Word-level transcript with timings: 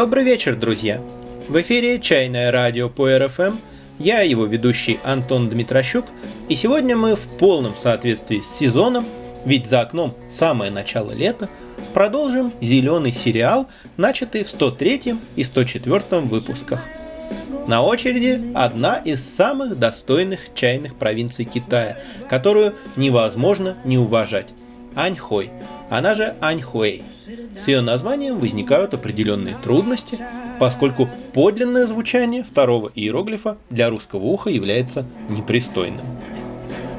Добрый 0.00 0.24
вечер, 0.24 0.56
друзья! 0.56 0.98
В 1.46 1.60
эфире 1.60 2.00
«Чайное 2.00 2.50
радио» 2.50 2.88
по 2.88 3.18
РФМ. 3.18 3.56
Я 3.98 4.22
его 4.22 4.46
ведущий 4.46 4.98
Антон 5.04 5.50
Дмитрощук. 5.50 6.06
И 6.48 6.54
сегодня 6.54 6.96
мы 6.96 7.16
в 7.16 7.28
полном 7.36 7.76
соответствии 7.76 8.40
с 8.40 8.48
сезоном, 8.48 9.04
ведь 9.44 9.66
за 9.66 9.82
окном 9.82 10.14
самое 10.30 10.70
начало 10.70 11.12
лета, 11.12 11.50
продолжим 11.92 12.54
зеленый 12.62 13.12
сериал, 13.12 13.68
начатый 13.98 14.42
в 14.42 14.48
103 14.48 15.16
и 15.36 15.44
104 15.44 16.20
выпусках. 16.22 16.82
На 17.66 17.82
очереди 17.82 18.40
одна 18.54 18.96
из 18.96 19.22
самых 19.22 19.78
достойных 19.78 20.54
чайных 20.54 20.94
провинций 20.94 21.44
Китая, 21.44 22.00
которую 22.30 22.74
невозможно 22.96 23.76
не 23.84 23.98
уважать– 23.98 24.48
Аньхой, 24.94 25.50
она 25.88 26.14
же 26.14 26.36
Аньхуэй– 26.40 27.02
с 27.58 27.68
ее 27.68 27.80
названием 27.80 28.38
возникают 28.38 28.94
определенные 28.94 29.56
трудности, 29.62 30.18
поскольку 30.58 31.08
подлинное 31.32 31.86
звучание 31.86 32.42
второго 32.42 32.90
иероглифа 32.94 33.58
для 33.68 33.90
русского 33.90 34.24
уха 34.24 34.50
является 34.50 35.04
непристойным. 35.28 36.04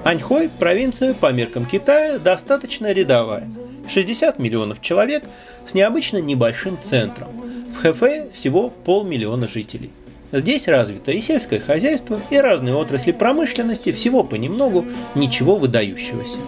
Аньхой– 0.04 0.50
провинция 0.60 1.14
по 1.14 1.32
меркам 1.32 1.66
Китая 1.66 2.20
достаточно 2.20 2.92
рядовая. 2.92 3.50
60 3.88 4.40
миллионов 4.40 4.82
человек 4.82 5.24
с 5.66 5.74
необычно 5.74 6.18
небольшим 6.18 6.78
центром. 6.82 7.30
В 7.72 7.78
Хэфэ 7.78 8.30
всего 8.32 8.70
полмиллиона 8.70 9.48
жителей. 9.48 9.92
Здесь 10.32 10.68
развито 10.68 11.12
и 11.12 11.20
сельское 11.20 11.60
хозяйство, 11.60 12.22
и 12.30 12.38
разные 12.38 12.74
отрасли 12.74 13.12
промышленности, 13.12 13.92
всего 13.92 14.24
понемногу, 14.24 14.86
ничего 15.14 15.58
выдающегося. 15.58 16.40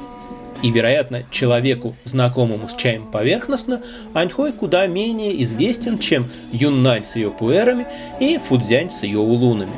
И, 0.64 0.72
вероятно, 0.72 1.24
человеку, 1.30 1.94
знакомому 2.06 2.70
с 2.70 2.76
чаем 2.76 3.06
поверхностно, 3.12 3.82
Аньхой 4.14 4.54
куда 4.54 4.88
менее 4.88 5.44
известен, 5.44 6.00
чем 6.00 6.32
Юннань 6.54 7.06
с 7.06 7.18
ее 7.18 7.32
пуэрами 7.32 7.86
и 8.22 8.38
Фудзянь 8.38 8.90
с 8.90 9.04
ее 9.04 9.20
улунами. 9.20 9.74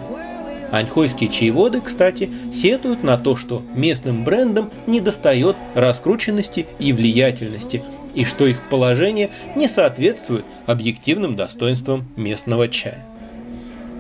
Аньхойские 0.72 1.30
чаеводы, 1.30 1.82
кстати, 1.82 2.30
сетуют 2.54 3.02
на 3.02 3.18
то, 3.18 3.36
что 3.36 3.64
местным 3.74 4.24
брендам 4.24 4.70
недостает 4.86 5.56
раскрученности 5.74 6.68
и 6.78 6.94
влиятельности, 6.94 7.84
и 8.14 8.24
что 8.24 8.46
их 8.46 8.70
положение 8.70 9.32
не 9.56 9.68
соответствует 9.68 10.46
объективным 10.68 11.36
достоинствам 11.36 12.08
местного 12.16 12.68
чая. 12.68 13.06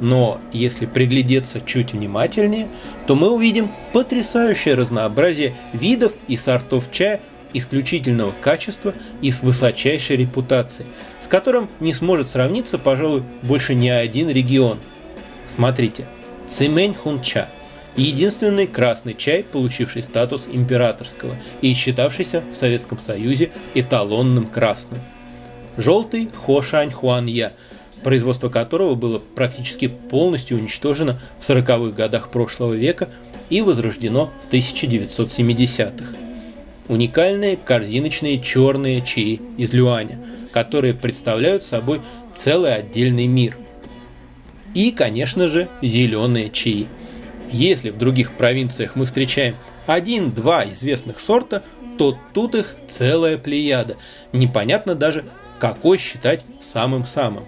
Но 0.02 0.42
если 0.52 0.86
приглядеться 0.86 1.62
чуть 1.62 1.94
внимательнее, 1.94 2.68
то 3.08 3.16
мы 3.16 3.30
увидим 3.30 3.72
потрясающее 3.94 4.76
разнообразие 4.76 5.56
видов 5.74 6.14
и 6.28 6.36
сортов 6.36 6.92
чая 6.92 7.22
исключительного 7.54 8.34
качества 8.42 8.94
и 9.22 9.32
с 9.32 9.42
высочайшей 9.42 10.18
репутацией, 10.18 10.90
с 11.22 11.28
которым 11.28 11.70
не 11.80 11.94
сможет 11.94 12.28
сравниться, 12.28 12.78
пожалуй, 12.78 13.24
больше 13.42 13.74
ни 13.76 13.88
один 13.88 14.30
регион. 14.30 14.80
Смотрите, 15.46 16.06
Цимэнь 16.48 16.94
Хунча– 16.94 17.48
единственный 17.96 18.68
красный 18.68 19.14
чай, 19.14 19.44
получивший 19.44 20.04
статус 20.04 20.50
императорского 20.52 21.38
и 21.62 21.74
считавшийся 21.74 22.44
в 22.52 22.58
Советском 22.58 23.00
Союзе 23.00 23.52
эталонным 23.74 24.48
красным. 24.48 25.00
Желтый 25.78 26.30
Хошань 26.46 26.92
Хуанья– 26.92 27.54
производство 28.06 28.50
которого 28.50 28.94
было 28.94 29.18
практически 29.18 29.88
полностью 29.88 30.60
уничтожено 30.60 31.20
в 31.40 31.50
40-х 31.50 31.96
годах 31.96 32.30
прошлого 32.30 32.76
века 32.76 33.10
и 33.50 33.64
возрождено 33.64 34.32
в 34.44 34.54
1970-х. 34.54 36.16
Уникальные 36.88 37.58
корзиночные 37.58 38.40
черные 38.40 39.02
чаи 39.02 39.42
из 39.58 39.74
люаня, 39.74 40.20
которые 40.52 40.94
представляют 40.94 41.64
собой 41.64 42.00
целый 42.36 42.76
отдельный 42.76 43.26
мир. 43.26 43.58
И, 44.76 44.92
конечно 44.92 45.48
же, 45.48 45.68
зеленые 45.82 46.52
чаи. 46.52 46.88
Если 47.52 47.90
в 47.90 47.98
других 47.98 48.38
провинциях 48.38 48.96
мы 48.96 49.06
встречаем 49.06 49.56
один-два 49.88 50.66
известных 50.66 51.20
сорта, 51.20 51.64
то 51.98 52.16
тут 52.36 52.54
их 52.54 52.76
целая 52.88 53.40
плеяда. 53.40 53.98
Непонятно 54.32 54.94
даже, 54.94 55.26
какой 55.58 55.98
считать 55.98 56.46
самым-самым. 56.62 57.46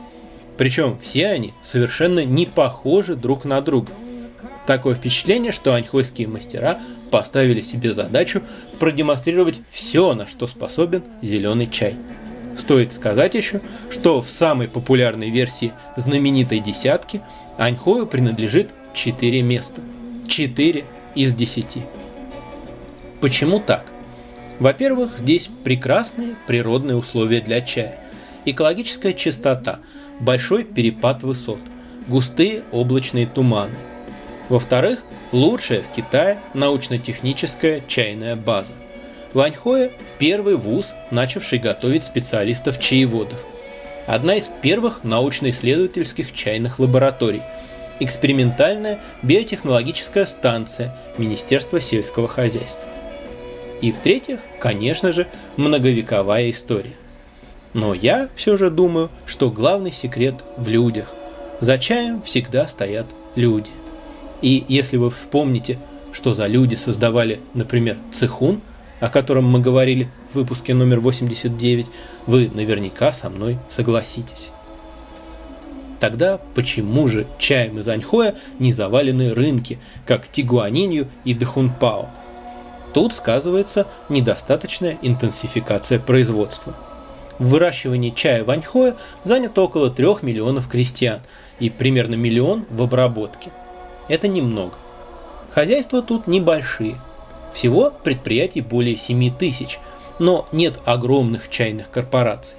Причем 0.57 0.97
все 0.99 1.27
они 1.27 1.53
совершенно 1.61 2.25
не 2.25 2.45
похожи 2.45 3.15
друг 3.15 3.45
на 3.45 3.61
друга. 3.61 3.91
Такое 4.65 4.95
впечатление, 4.95 5.51
что 5.51 5.73
аньхойские 5.73 6.27
мастера 6.27 6.79
поставили 7.11 7.61
себе 7.61 7.93
задачу 7.93 8.41
продемонстрировать 8.79 9.59
все, 9.71 10.13
на 10.13 10.27
что 10.27 10.47
способен 10.47 11.03
зеленый 11.21 11.67
чай. 11.67 11.95
Стоит 12.57 12.91
сказать 12.91 13.35
еще, 13.35 13.61
что 13.89 14.21
в 14.21 14.27
самой 14.27 14.67
популярной 14.67 15.29
версии 15.29 15.73
знаменитой 15.95 16.59
десятки 16.59 17.21
Аньхою 17.57 18.07
принадлежит 18.07 18.71
4 18.93 19.41
места. 19.43 19.81
4 20.27 20.83
из 21.15 21.33
10. 21.33 21.77
Почему 23.21 23.59
так? 23.59 23.85
Во-первых, 24.59 25.19
здесь 25.19 25.49
прекрасные 25.63 26.35
природные 26.47 26.97
условия 26.97 27.41
для 27.41 27.61
чая. 27.61 27.99
Экологическая 28.43 29.13
чистота– 29.13 29.79
большой 30.19 30.63
перепад 30.63 31.23
высот, 31.23 31.59
густые 32.07 32.63
облачные 32.71 33.27
туманы. 33.27 33.75
Во-вторых, 34.49 35.03
лучшая 35.31 35.81
в 35.81 35.91
Китае 35.91 36.39
научно-техническая 36.53 37.83
чайная 37.87 38.35
база. 38.35 38.73
Ваньхоя– 39.33 39.91
первый 40.19 40.55
вуз, 40.55 40.93
начавший 41.11 41.59
готовить 41.59 42.05
специалистов-чаеводов. 42.05 43.45
Одна 44.07 44.35
из 44.35 44.49
первых 44.61 45.03
научно-исследовательских 45.03 46.33
чайных 46.33 46.79
лабораторий. 46.79 47.41
Экспериментальная 47.99 48.99
биотехнологическая 49.23 50.25
станция 50.25 50.95
Министерства 51.17 51.81
сельского 51.81 52.27
хозяйства. 52.27 52.87
И 53.81 53.91
в-третьих, 53.91 54.39
конечно 54.59 55.11
же, 55.11 55.27
многовековая 55.57 56.49
история. 56.51 56.93
Но 57.77 57.93
я 57.93 58.27
все 58.35 58.57
же 58.57 58.71
думаю, 58.71 59.11
что 59.27 59.51
главный 59.51 59.91
секрет 59.91 60.43
в 60.57 60.67
людях. 60.67 61.13
За 61.61 61.77
чаем 61.77 62.23
всегда 62.23 62.67
стоят 62.67 63.05
люди. 63.35 63.69
И 64.41 64.65
если 64.67 64.97
вы 64.97 65.11
вспомните, 65.11 65.77
что 66.11 66.33
за 66.33 66.47
люди 66.47 66.73
создавали, 66.73 67.39
например, 67.53 67.99
цехун, 68.11 68.61
о 68.99 69.09
котором 69.09 69.47
мы 69.47 69.59
говорили 69.59 70.09
в 70.31 70.37
выпуске 70.37 70.73
номер 70.73 71.01
89, 71.01 71.85
вы 72.25 72.49
наверняка 72.51 73.13
со 73.13 73.29
мной 73.29 73.59
согласитесь. 73.69 74.49
Тогда 75.99 76.39
почему 76.55 77.07
же 77.07 77.27
чаем 77.37 77.77
из 77.77 77.87
Аньхоя 77.87 78.33
не 78.57 78.73
завалены 78.73 79.35
рынки, 79.35 79.77
как 80.07 80.27
Тигуанинью 80.27 81.09
и 81.25 81.35
Дахунпао? 81.35 82.09
Тут 82.95 83.13
сказывается 83.13 83.85
недостаточная 84.09 84.97
интенсификация 85.03 85.99
производства– 85.99 86.75
в 87.39 87.49
выращивании 87.49 88.09
чая 88.11 88.43
в 88.43 88.49
Аньхое 88.49 88.95
занято 89.23 89.61
около 89.61 89.89
3 89.89 90.05
миллионов 90.21 90.67
крестьян 90.67 91.21
и 91.59 91.69
примерно 91.69 92.15
миллион 92.15 92.65
в 92.69 92.81
обработке. 92.81 93.51
Это 94.07 94.27
немного. 94.27 94.75
Хозяйства 95.49 96.01
тут 96.01 96.27
небольшие. 96.27 96.99
Всего 97.53 97.91
предприятий 98.03 98.61
более 98.61 98.97
7 98.97 99.35
тысяч, 99.35 99.79
но 100.19 100.47
нет 100.51 100.79
огромных 100.85 101.49
чайных 101.49 101.89
корпораций. 101.89 102.57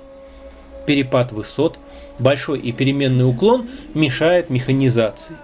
Перепад 0.86 1.32
высот, 1.32 1.78
большой 2.18 2.60
и 2.60 2.72
переменный 2.72 3.28
уклон 3.28 3.68
мешает 3.94 4.50
механизации. 4.50 5.36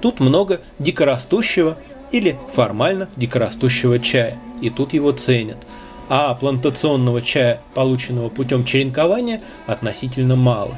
Тут 0.00 0.20
много 0.20 0.60
дикорастущего 0.78 1.76
или 2.12 2.38
формально 2.52 3.08
дикорастущего 3.16 3.98
чая, 3.98 4.38
и 4.60 4.70
тут 4.70 4.92
его 4.92 5.12
ценят– 5.12 5.58
а 6.10 6.34
плантационного 6.34 7.22
чая, 7.22 7.60
полученного 7.72 8.28
путем 8.30 8.64
черенкования, 8.64 9.40
относительно 9.68 10.34
мало. 10.34 10.76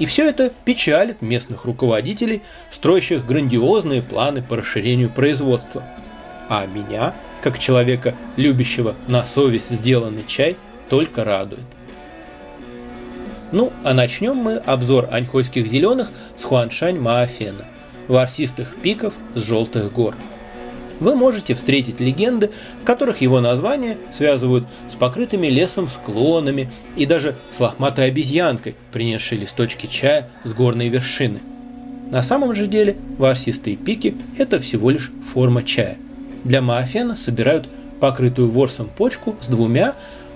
И 0.00 0.06
все 0.06 0.28
это 0.28 0.52
печалит 0.64 1.22
местных 1.22 1.64
руководителей, 1.64 2.42
строящих 2.70 3.24
грандиозные 3.24 4.02
планы 4.02 4.42
по 4.42 4.56
расширению 4.56 5.08
производства. 5.08 5.84
А 6.48 6.66
меня, 6.66 7.14
как 7.40 7.60
человека, 7.60 8.16
любящего 8.36 8.96
на 9.06 9.24
совесть 9.24 9.70
сделанный 9.70 10.24
чай, 10.26 10.56
только 10.90 11.22
радует. 11.24 11.64
Ну, 13.52 13.72
а 13.84 13.94
начнем 13.94 14.36
мы 14.36 14.56
обзор 14.56 15.08
аньхойских 15.12 15.68
зеленых 15.68 16.10
с 16.36 16.42
Хуаншань 16.42 16.98
Маафена, 16.98 17.66
ворсистых 18.08 18.74
пиков 18.82 19.14
с 19.34 19.44
желтых 19.44 19.92
гор 19.92 20.16
вы 21.00 21.14
можете 21.14 21.54
встретить 21.54 22.00
легенды, 22.00 22.50
в 22.80 22.84
которых 22.84 23.20
его 23.20 23.40
название 23.40 23.98
связывают 24.12 24.66
с 24.88 24.94
покрытыми 24.94 25.48
лесом 25.48 25.88
склонами 25.88 26.70
и 26.96 27.06
даже 27.06 27.36
с 27.50 27.60
лохматой 27.60 28.06
обезьянкой, 28.06 28.74
принесшей 28.92 29.38
листочки 29.38 29.86
чая 29.86 30.30
с 30.44 30.52
горной 30.52 30.88
вершины. 30.88 31.40
На 32.10 32.22
самом 32.22 32.54
же 32.54 32.66
деле 32.66 32.96
ворсистые 33.18 33.76
пики– 33.76 34.16
это 34.38 34.60
всего 34.60 34.90
лишь 34.90 35.10
форма 35.32 35.62
чая. 35.62 35.98
Для 36.44 36.62
маофена 36.62 37.16
собирают 37.16 37.68
покрытую 38.00 38.50
ворсом 38.50 38.88
почку 38.88 39.36
с 39.40 39.48
двумя, 39.48 39.94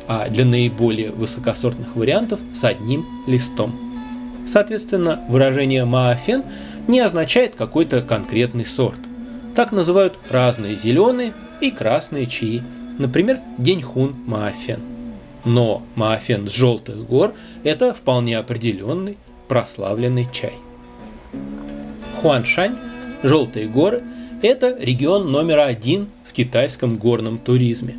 а 0.09 0.29
для 0.29 0.45
наиболее 0.45 1.13
высокосортных 1.13 1.95
вариантов 1.95 2.41
с 2.53 2.65
одним 2.65 3.07
листом. 3.29 3.79
Соответственно, 4.47 5.21
выражение 5.29 5.85
«маафен» 5.85 6.43
не 6.89 6.99
означает 6.99 7.55
какой-то 7.55 8.03
конкретный 8.03 8.67
сорт. 8.67 8.99
Так 9.55 9.73
называют 9.73 10.19
разные 10.29 10.77
зеленые 10.77 11.35
и 11.61 11.71
красные 11.71 12.27
чаи, 12.27 12.63
например, 12.99 13.41
деньхун 13.59 14.15
маафен. 14.27 14.81
Но 15.45 15.83
маафен 15.97 16.49
с 16.49 16.55
желтых 16.55 17.07
гор– 17.07 17.35
это 17.65 17.95
вполне 17.95 18.39
определенный 18.39 19.17
прославленный 19.49 20.29
чай. 20.33 20.55
Хуаншань, 22.21 22.77
желтые 23.23 23.67
горы– 23.67 24.03
это 24.43 24.77
регион 24.79 25.33
номер 25.33 25.61
один 25.61 26.09
в 26.25 26.33
китайском 26.33 26.97
горном 26.97 27.39
туризме. 27.39 27.97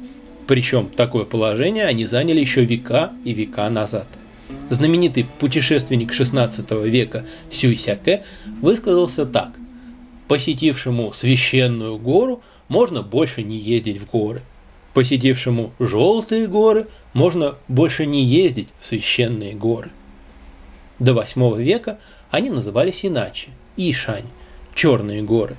Причем 0.48 0.88
такое 0.88 1.25
положение 1.25 1.86
они 1.86 2.06
заняли 2.06 2.39
еще 2.39 2.63
века 2.63 3.12
и 3.25 3.33
века 3.33 3.69
назад. 3.69 4.07
Знаменитый 4.69 5.25
путешественник 5.39 6.12
XVI 6.12 6.89
века 6.89 7.25
Сюй 7.50 7.75
Сяке 7.75 8.24
высказался 8.62 9.25
так. 9.25 9.61
Посетившему 10.31 11.12
священную 11.12 11.98
гору 11.98 12.42
можно 12.69 13.01
больше 13.01 13.44
не 13.44 13.57
ездить 13.57 13.98
в 13.98 14.06
горы. 14.06 14.44
Посетившему 14.94 15.74
желтые 15.78 16.48
горы 16.48 16.88
можно 17.12 17.56
больше 17.68 18.06
не 18.06 18.24
ездить 18.24 18.69
в 18.80 18.88
священные 18.88 19.56
горы. 19.56 19.89
До 21.00 21.12
VIII 21.12 21.62
века 21.62 22.00
они 22.30 22.50
назывались 22.50 23.04
иначе– 23.06 23.50
Ишань– 23.75 24.24
Черные 24.74 25.22
горы, 25.22 25.57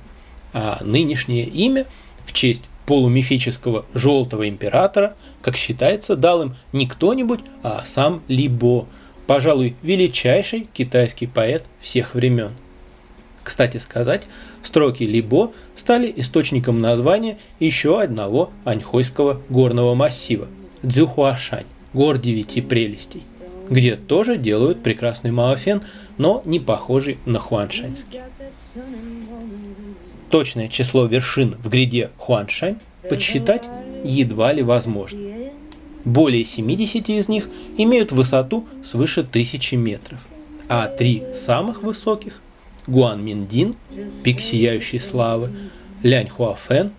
а 0.53 0.79
нынешнее 0.83 1.45
имя 1.45 1.85
в 2.25 2.33
честь 2.33 2.63
полумифического 2.87 3.85
желтого 3.93 4.49
императора, 4.49 5.15
как 5.43 5.55
считается, 5.55 6.15
дал 6.15 6.41
им 6.41 6.55
не 6.71 6.87
кто-нибудь, 6.87 7.41
а 7.61 7.83
сам 7.85 8.23
Либо, 8.27 8.87
пожалуй, 9.27 9.75
величайший 9.83 10.67
китайский 10.73 11.27
поэт 11.27 11.63
всех 11.79 12.15
времен. 12.15 12.53
Кстати 13.43 13.77
сказать, 13.77 14.23
строки 14.61 15.03
Либо 15.03 15.51
стали 15.75 16.11
источником 16.15 16.79
названия 16.79 17.37
еще 17.59 18.01
одного 18.01 18.51
аньхойского 18.63 19.41
горного 19.49 19.95
массива– 19.95 20.47
Дзюхуашань, 20.83 21.65
гор 21.93 22.17
девяти 22.17 22.61
прелестей, 22.61 23.23
где 23.69 23.95
тоже 23.95 24.37
делают 24.37 24.83
прекрасный 24.83 25.31
маофен, 25.31 25.81
но 26.17 26.41
не 26.45 26.59
похожий 26.59 27.17
на 27.25 27.39
хуаншаньский. 27.39 28.21
Точное 30.29 30.67
число 30.67 31.05
вершин 31.05 31.55
в 31.63 31.69
гряде 31.69 32.09
Хуаншань 32.17 32.79
подсчитать 33.07 33.69
едва 34.03 34.51
ли 34.51 34.63
возможно. 34.63 35.19
Более 36.05 36.43
70 36.43 37.07
из 37.09 37.27
них 37.29 37.47
имеют 37.77 38.11
высоту 38.11 38.67
свыше 38.83 39.21
1000 39.21 39.77
метров, 39.77 40.27
а 40.67 40.87
три 40.87 41.23
самых 41.33 41.83
высоких– 41.83 42.41
Гуанминдин, 42.87 43.75
пик 44.23 44.39
сияющей 44.39 44.99
славы, 44.99 45.51
Ляньхуафэн, 46.03 46.91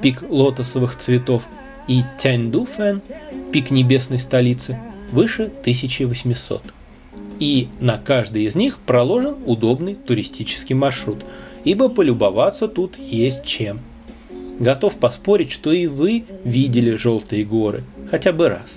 пик 0.00 0.22
лотосовых 0.28 0.96
цветов 0.96 1.48
и 1.88 2.02
Тяньдуфэн, 2.18 3.02
пик 3.52 3.70
небесной 3.70 4.18
столицы, 4.18 4.78
выше 5.12 5.44
1800. 5.44 6.62
И 7.38 7.68
на 7.80 7.96
каждый 7.96 8.44
из 8.44 8.54
них 8.54 8.78
проложен 8.78 9.36
удобный 9.46 9.94
туристический 9.94 10.74
маршрут, 10.74 11.24
ибо 11.64 11.88
полюбоваться 11.88 12.68
тут 12.68 12.98
есть 12.98 13.44
чем. 13.44 13.80
Готов 14.58 14.96
поспорить, 14.96 15.50
что 15.50 15.72
и 15.72 15.86
вы 15.86 16.24
видели 16.44 16.94
желтые 16.94 17.46
горы, 17.46 17.82
хотя 18.10 18.32
бы 18.32 18.50
раз. 18.50 18.76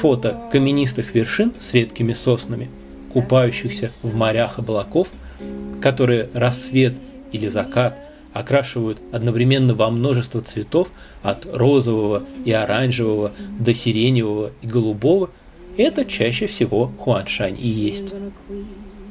Фото 0.00 0.40
каменистых 0.52 1.12
вершин 1.14 1.54
с 1.58 1.74
редкими 1.74 2.12
соснами, 2.12 2.68
купающихся 3.12 3.90
в 4.02 4.14
морях 4.14 4.60
облаков, 4.60 5.08
которые 5.80 6.28
рассвет 6.34 6.94
или 7.32 7.48
закат 7.48 7.98
окрашивают 8.32 9.00
одновременно 9.12 9.74
во 9.74 9.90
множество 9.90 10.40
цветов 10.40 10.90
от 11.22 11.46
розового 11.56 12.24
и 12.44 12.52
оранжевого 12.52 13.32
до 13.58 13.72
сиреневого 13.72 14.52
и 14.60 14.66
голубого, 14.66 15.30
это 15.78 16.04
чаще 16.04 16.46
всего 16.46 16.92
Хуаншань 16.98 17.56
и 17.58 17.66
есть. 17.66 18.12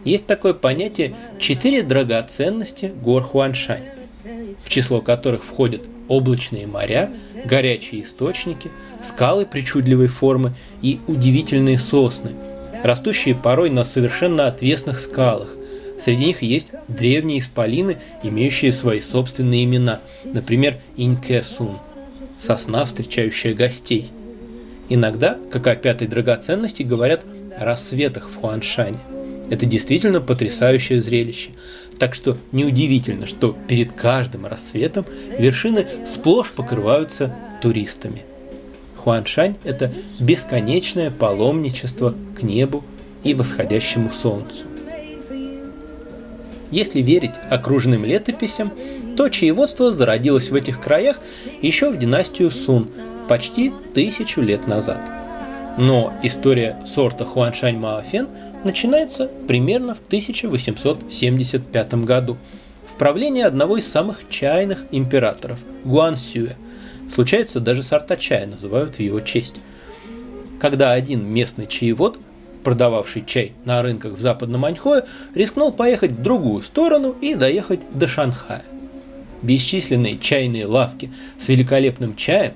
Есть 0.03 0.27
такое 0.27 0.53
понятие 0.53 1.15
«четыре 1.39 1.81
драгоценности 1.81 2.93
гор 3.01 3.23
Хуаншань», 3.23 3.85
в 4.63 4.69
число 4.69 5.01
которых 5.01 5.43
входят 5.43 5.81
облачные 6.07 6.67
моря, 6.67 7.11
горячие 7.45 8.03
источники, 8.03 8.69
скалы 9.01 9.45
причудливой 9.45 10.07
формы 10.07 10.53
и 10.81 10.99
удивительные 11.07 11.79
сосны, 11.79 12.31
растущие 12.83 13.35
порой 13.35 13.69
на 13.69 13.83
совершенно 13.83 14.47
отвесных 14.47 14.99
скалах. 14.99 15.55
Среди 15.99 16.25
них 16.25 16.41
есть 16.41 16.67
древние 16.87 17.39
исполины, 17.39 17.97
имеющие 18.23 18.71
свои 18.71 18.99
собственные 18.99 19.63
имена, 19.63 20.01
например, 20.23 20.77
Инкесун– 20.97 21.79
сосна, 22.39 22.85
встречающая 22.85 23.53
гостей. 23.53 24.11
Иногда, 24.89 25.37
как 25.51 25.67
о 25.67 25.75
пятой 25.75 26.07
драгоценности, 26.07 26.83
говорят 26.83 27.23
о 27.57 27.65
рассветах 27.65 28.29
в 28.29 28.35
Хуаншане– 28.35 28.99
это 29.49 29.65
действительно 29.65 30.21
потрясающее 30.21 31.01
зрелище. 31.01 31.51
Так 31.99 32.15
что 32.15 32.37
неудивительно, 32.51 33.27
что 33.27 33.55
перед 33.67 33.91
каждым 33.91 34.45
рассветом 34.45 35.05
вершины 35.37 35.85
сплошь 36.07 36.51
покрываются 36.51 37.33
туристами. 37.61 38.23
Хуаншань– 38.97 39.55
это 39.63 39.91
бесконечное 40.19 41.11
паломничество 41.11 42.15
к 42.37 42.41
небу 42.41 42.83
и 43.23 43.33
восходящему 43.33 44.11
солнцу. 44.11 44.65
Если 46.71 47.01
верить 47.01 47.33
окружным 47.49 48.05
летописям, 48.05 48.71
то 49.15 49.29
чаеводство 49.29 49.93
зародилось 49.93 50.49
в 50.49 50.55
этих 50.55 50.81
краях 50.81 51.19
еще 51.61 51.91
в 51.91 51.97
династию 51.97 52.51
Сун 52.51 52.89
почти 53.27 53.71
тысячу 53.93 54.41
лет 54.41 54.67
назад. 54.67 54.99
Но 55.77 56.13
история 56.23 56.77
сорта 56.85 57.25
Хуаншань 57.25 57.77
Маофен 57.77 58.27
начинается 58.63 59.29
примерно 59.47 59.93
в 59.93 59.99
1875 59.99 61.93
году 62.05 62.37
в 62.87 62.97
правлении 62.97 63.43
одного 63.43 63.77
из 63.77 63.87
самых 63.87 64.29
чайных 64.29 64.85
императоров– 64.91 65.59
Гуансюэ. 65.83 66.55
Случается, 67.13 67.59
даже 67.59 67.83
сорта 67.83 68.15
чая 68.15 68.47
называют 68.47 68.95
в 68.95 68.99
его 68.99 69.19
честь. 69.19 69.55
Когда 70.59 70.93
один 70.93 71.27
местный 71.27 71.67
чаевод, 71.67 72.19
продававший 72.65 73.23
чай 73.25 73.53
на 73.63 73.81
рынках 73.81 74.13
в 74.13 74.19
западном 74.19 74.65
Аньхое, 74.65 75.05
рискнул 75.35 75.71
поехать 75.71 76.11
в 76.11 76.21
другую 76.21 76.63
сторону 76.63 77.15
и 77.21 77.35
доехать 77.35 77.81
до 77.93 78.07
Шанхая. 78.07 78.63
Бесчисленные 79.43 80.17
чайные 80.17 80.65
лавки 80.65 81.11
с 81.39 81.47
великолепным 81.47 82.15
чаем 82.15 82.53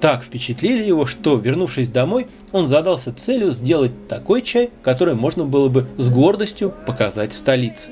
так 0.00 0.22
впечатлили 0.22 0.84
его, 0.84 1.06
что, 1.06 1.36
вернувшись 1.36 1.88
домой, 1.88 2.28
он 2.52 2.68
задался 2.68 3.12
целью 3.12 3.50
сделать 3.50 4.06
такой 4.06 4.42
чай, 4.42 4.70
который 4.82 5.14
можно 5.14 5.44
было 5.44 5.68
бы 5.68 5.88
с 5.98 6.08
гордостью 6.08 6.72
показать 6.86 7.32
в 7.32 7.36
столице. 7.36 7.88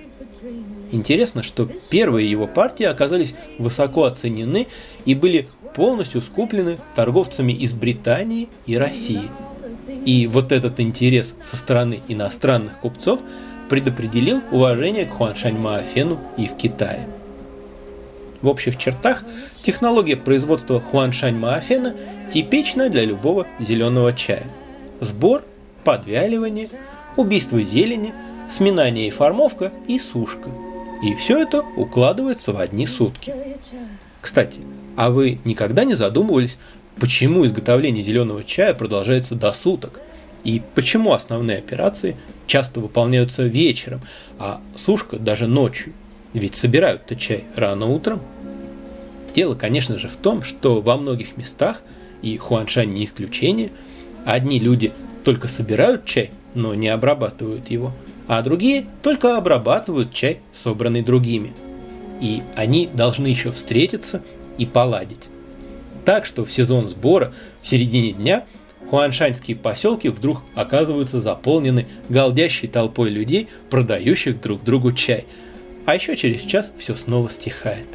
Интересно, 0.93 1.43
что 1.43 1.69
первые 1.91 2.31
его 2.31 2.47
партии 2.47 2.85
оказались 2.85 3.35
высоко 3.59 4.05
оценены 4.05 4.69
и 5.05 5.17
были 5.17 5.49
полностью 5.75 6.23
скуплены 6.23 6.79
торговцами 6.95 7.53
из 7.53 7.73
Британии 7.73 8.49
и 8.67 8.77
России. 8.79 9.29
И 10.07 10.29
вот 10.29 10.53
этот 10.53 10.81
интерес 10.81 11.35
со 11.43 11.57
стороны 11.57 12.01
иностранных 12.09 12.79
купцов 12.79 13.21
предопределил 13.69 14.41
уважение 14.53 15.05
к 15.05 15.11
Хуаншань 15.11 15.59
Маофену 15.59 16.19
и 16.39 16.47
в 16.47 16.57
Китае. 16.57 17.09
В 18.41 18.49
общих 18.49 18.77
чертах 18.77 19.25
технология 19.63 20.17
производства 20.17 20.81
хуаншань 20.81 21.37
маофена 21.37 21.97
типична 22.33 22.89
для 22.89 23.05
любого 23.05 23.47
зеленого 23.59 24.13
чая. 24.13 24.47
Сбор, 25.01 25.43
подвяливание, 25.83 26.69
убийство 27.17 27.61
зелени, 27.61 28.15
сминание 28.49 29.09
и 29.09 29.11
формовка 29.11 29.73
и 29.89 29.99
сушка. 29.99 30.49
И 31.03 31.15
все 31.17 31.39
это 31.43 31.63
укладывается 31.77 32.53
в 32.53 32.61
одни 32.61 32.87
сутки. 32.87 33.35
Кстати, 34.21 34.61
а 34.97 35.11
вы 35.11 35.39
никогда 35.45 35.85
не 35.85 35.95
задумывались, 35.95 36.57
почему 36.99 37.47
изготовление 37.47 38.03
зеленого 38.03 38.45
чая 38.45 38.75
продолжается 38.75 39.35
до 39.35 39.53
суток? 39.53 40.01
И 40.45 40.63
почему 40.75 41.13
основные 41.13 41.59
операции 41.59 42.17
часто 42.47 42.81
выполняются 42.81 43.45
вечером, 43.45 44.01
а 44.39 44.61
сушка 44.77 45.19
даже 45.19 45.47
ночью? 45.47 45.93
Ведь 46.35 46.55
собирают-то 46.55 47.17
чай 47.17 47.45
рано 47.57 47.87
утром. 47.87 48.21
Дело, 49.35 49.55
конечно 49.55 49.99
же, 49.99 50.09
в 50.09 50.17
том, 50.17 50.43
что 50.43 50.81
во 50.81 50.97
многих 50.97 51.37
местах, 51.37 51.83
и 52.23 52.37
Хуаншань 52.37 52.93
не 52.93 53.05
исключение, 53.05 53.71
одни 54.25 54.59
люди 54.59 54.93
только 55.25 55.49
собирают 55.49 56.05
чай, 56.05 56.31
но 56.55 56.75
не 56.75 56.89
обрабатывают 56.89 57.69
его, 57.69 57.93
а 58.29 58.41
другие 58.43 58.87
только 59.03 59.37
обрабатывают 59.37 60.13
чай, 60.13 60.41
собранный 60.53 61.03
другими. 61.03 61.53
И 62.21 62.43
они 62.55 62.89
должны 62.93 63.27
еще 63.27 63.51
встретиться 63.51 64.23
и 64.59 64.65
поладить. 64.65 65.29
Так 66.07 66.25
что 66.25 66.45
в 66.45 66.53
сезон 66.53 66.87
сбора 66.87 67.35
в 67.61 67.67
середине 67.67 68.13
дня 68.13 68.45
хуаншаньские 68.89 69.57
поселки 69.57 70.09
вдруг 70.09 70.41
оказываются 70.55 71.19
заполнены 71.19 71.89
галдящей 72.09 72.69
толпой 72.69 73.11
людей, 73.11 73.49
продающих 73.71 74.41
друг 74.41 74.63
другу 74.63 74.93
чай. 74.93 75.27
А 75.85 75.97
еще 75.97 76.17
через 76.17 76.43
час 76.43 76.71
все 76.79 76.95
снова 76.95 77.29
стихает. 77.29 77.89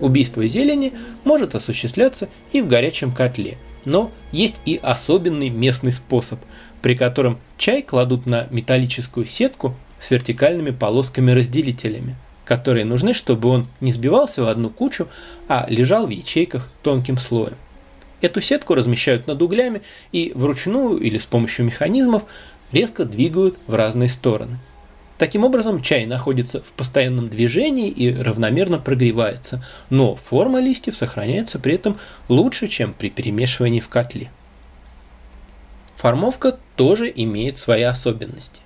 Убийство 0.00 0.46
зелени 0.46 0.92
может 1.24 1.54
осуществляться 1.54 2.28
и 2.52 2.60
в 2.60 2.68
горячем 2.68 3.12
котле, 3.12 3.56
но 3.86 4.10
есть 4.30 4.56
и 4.66 4.78
особенный 4.82 5.48
местный 5.48 5.92
способ, 5.92 6.38
при 6.82 6.94
котором 6.94 7.38
чай 7.56 7.80
кладут 7.82 8.26
на 8.26 8.46
металлическую 8.50 9.24
сетку 9.24 9.74
с 9.98 10.10
вертикальными 10.10 10.70
полосками-разделителями, 10.70 12.14
которые 12.52 12.84
нужны, 12.84 13.14
чтобы 13.14 13.48
он 13.48 13.66
не 13.80 13.92
сбивался 13.92 14.42
в 14.42 14.48
одну 14.48 14.68
кучу, 14.68 15.08
а 15.48 15.64
лежал 15.70 16.06
в 16.06 16.10
ячейках 16.10 16.68
тонким 16.82 17.16
слоем. 17.16 17.56
Эту 18.20 18.42
сетку 18.42 18.74
размещают 18.74 19.26
над 19.26 19.40
углями 19.40 19.80
и 20.12 20.32
вручную 20.34 20.98
или 20.98 21.16
с 21.16 21.24
помощью 21.24 21.64
механизмов 21.64 22.24
резко 22.70 23.06
двигают 23.06 23.56
в 23.66 23.74
разные 23.74 24.10
стороны. 24.10 24.58
Таким 25.16 25.44
образом, 25.44 25.80
чай 25.80 26.04
находится 26.04 26.60
в 26.60 26.72
постоянном 26.72 27.30
движении 27.30 27.88
и 27.88 28.14
равномерно 28.14 28.78
прогревается, 28.78 29.64
но 29.88 30.14
форма 30.14 30.60
листьев 30.60 30.94
сохраняется 30.94 31.58
при 31.58 31.76
этом 31.76 31.96
лучше, 32.28 32.68
чем 32.68 32.92
при 32.92 33.08
перемешивании 33.08 33.80
в 33.80 33.88
котле. 33.88 34.30
Формовка 35.96 36.58
тоже 36.76 37.10
имеет 37.14 37.56
свои 37.56 37.84
особенности. 37.84 38.60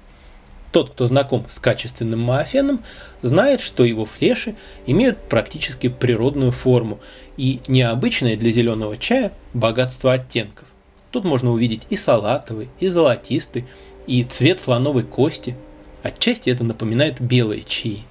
Тот, 0.76 0.90
кто 0.90 1.06
знаком 1.06 1.46
с 1.48 1.58
качественным 1.58 2.20
маофеном, 2.20 2.84
знает, 3.22 3.62
что 3.62 3.82
его 3.82 4.04
флеши 4.04 4.56
имеют 4.84 5.16
практически 5.26 5.88
природную 5.88 6.52
форму 6.52 7.00
и 7.38 7.60
необычное 7.66 8.36
для 8.36 8.50
зеленого 8.50 8.98
чая 8.98 9.32
богатство 9.54 10.12
оттенков. 10.12 10.68
Тут 11.10 11.24
можно 11.24 11.50
увидеть 11.50 11.84
и 11.88 11.96
салатовый, 11.96 12.68
и 12.78 12.88
золотистый, 12.88 13.64
и 14.06 14.22
цвет 14.22 14.60
слоновой 14.60 15.04
кости. 15.04 15.56
Отчасти 16.02 16.50
это 16.50 16.62
напоминает 16.62 17.22
белые 17.22 17.62
чаи. 17.62 18.02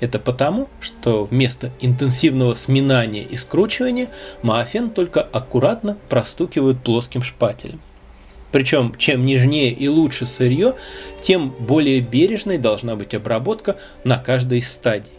Это 0.00 0.18
потому, 0.18 0.68
что 0.80 1.26
вместо 1.26 1.70
интенсивного 1.80 2.54
сминания 2.54 3.22
и 3.22 3.36
скручивания 3.36 4.08
маофен 4.42 4.90
только 4.90 5.20
аккуратно 5.20 5.96
простукивают 6.08 6.82
плоским 6.82 7.22
шпателем. 7.22 7.80
Причем, 8.52 8.94
чем 8.98 9.24
нежнее 9.24 9.70
и 9.70 9.88
лучше 9.88 10.26
сырье, 10.26 10.74
тем 11.20 11.50
более 11.50 12.00
бережной 12.00 12.58
должна 12.58 12.94
быть 12.94 13.14
обработка 13.14 13.76
на 14.04 14.18
каждой 14.18 14.58
из 14.58 14.70
стадий. 14.70 15.10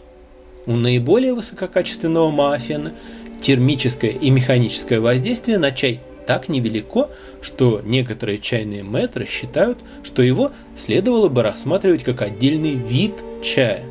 У 0.66 0.72
наиболее 0.72 1.34
высококачественного 1.34 2.30
маофена 2.30 2.94
термическое 3.42 4.12
и 4.12 4.30
механическое 4.30 5.00
воздействие 5.00 5.58
на 5.58 5.72
чай 5.72 6.00
так 6.26 6.48
невелико, 6.48 7.10
что 7.42 7.82
некоторые 7.84 8.38
чайные 8.38 8.82
метры 8.82 9.26
считают, 9.26 9.78
что 10.02 10.22
его 10.22 10.52
следовало 10.78 11.28
бы 11.28 11.42
рассматривать 11.42 12.02
как 12.02 12.22
отдельный 12.22 12.76
вид 12.76 13.22
чая. 13.42 13.84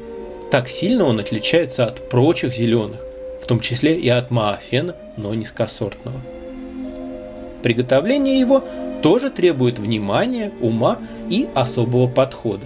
Так 0.50 0.68
сильно 0.68 1.04
он 1.06 1.20
отличается 1.20 1.86
от 1.86 2.10
прочих 2.10 2.54
зеленых, 2.54 3.02
в 3.44 3.46
том 3.46 3.60
числе 3.60 4.00
и 4.00 4.10
от 4.10 4.32
маофена, 4.32 4.96
но 5.18 5.34
низкосортного. 5.36 6.33
Приготовление 7.63 8.38
его 8.38 8.62
тоже 9.01 9.29
требует 9.29 9.79
внимания, 9.79 10.51
ума 10.60 11.00
и 11.29 11.48
особого 11.55 12.08
подхода. 12.08 12.65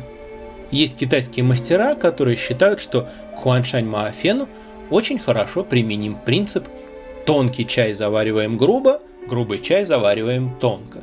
Есть 0.71 0.97
китайские 0.97 1.45
мастера, 1.45 1.93
которые 1.93 2.35
считают, 2.35 2.81
что 2.81 3.07
к 3.35 3.37
хуаншань 3.37 3.85
маофену 3.85 4.49
очень 4.89 5.19
хорошо 5.19 5.63
применим 5.63 6.15
принцип 6.15 6.67
«тонкий 7.25 7.67
чай 7.67 7.93
завариваем 7.93 8.57
грубо, 8.57 8.99
грубый 9.27 9.59
чай 9.59 9.85
завариваем 9.85 10.57
тонко». 10.59 10.99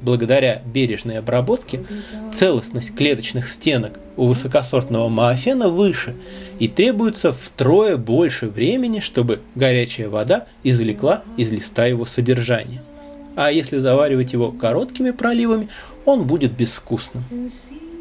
Благодаря 0.00 0.62
бережной 0.64 1.18
обработке 1.18 1.84
целостность 2.32 2.94
клеточных 2.94 3.50
стенок 3.50 3.98
у 4.16 4.28
высокосортного 4.28 5.08
маофена 5.08 5.68
выше 5.68 6.14
и 6.58 6.68
требуется 6.68 7.32
втрое 7.32 7.98
больше 7.98 8.46
времени, 8.46 9.00
чтобы 9.00 9.40
горячая 9.56 10.08
вода 10.08 10.46
извлекла 10.62 11.22
из 11.36 11.52
листа 11.52 11.84
его 11.84 12.06
содержание 12.06 12.80
а 13.36 13.50
если 13.50 13.78
заваривать 13.78 14.32
его 14.32 14.52
короткими 14.52 15.10
проливами, 15.10 15.68
он 16.04 16.24
будет 16.24 16.52
безвкусным. 16.52 17.24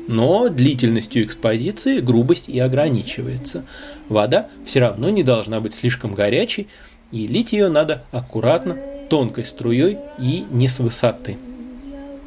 Но 0.08 0.50
длительностью 0.50 1.24
экспозиции 1.24 2.00
грубость 2.00 2.50
и 2.50 2.60
ограничивается. 2.60 3.64
Вода 4.08 4.48
все 4.66 4.80
равно 4.80 5.10
не 5.10 5.24
должна 5.24 5.62
быть 5.62 5.74
слишком 5.74 6.16
горячей, 6.16 6.68
и 7.12 7.28
лить 7.28 7.54
ее 7.54 7.70
надо 7.70 8.04
аккуратно, 8.12 8.78
тонкой 9.10 9.46
струей 9.46 9.98
и 10.20 10.46
не 10.52 10.68
с 10.68 10.80
высоты. 10.80 11.38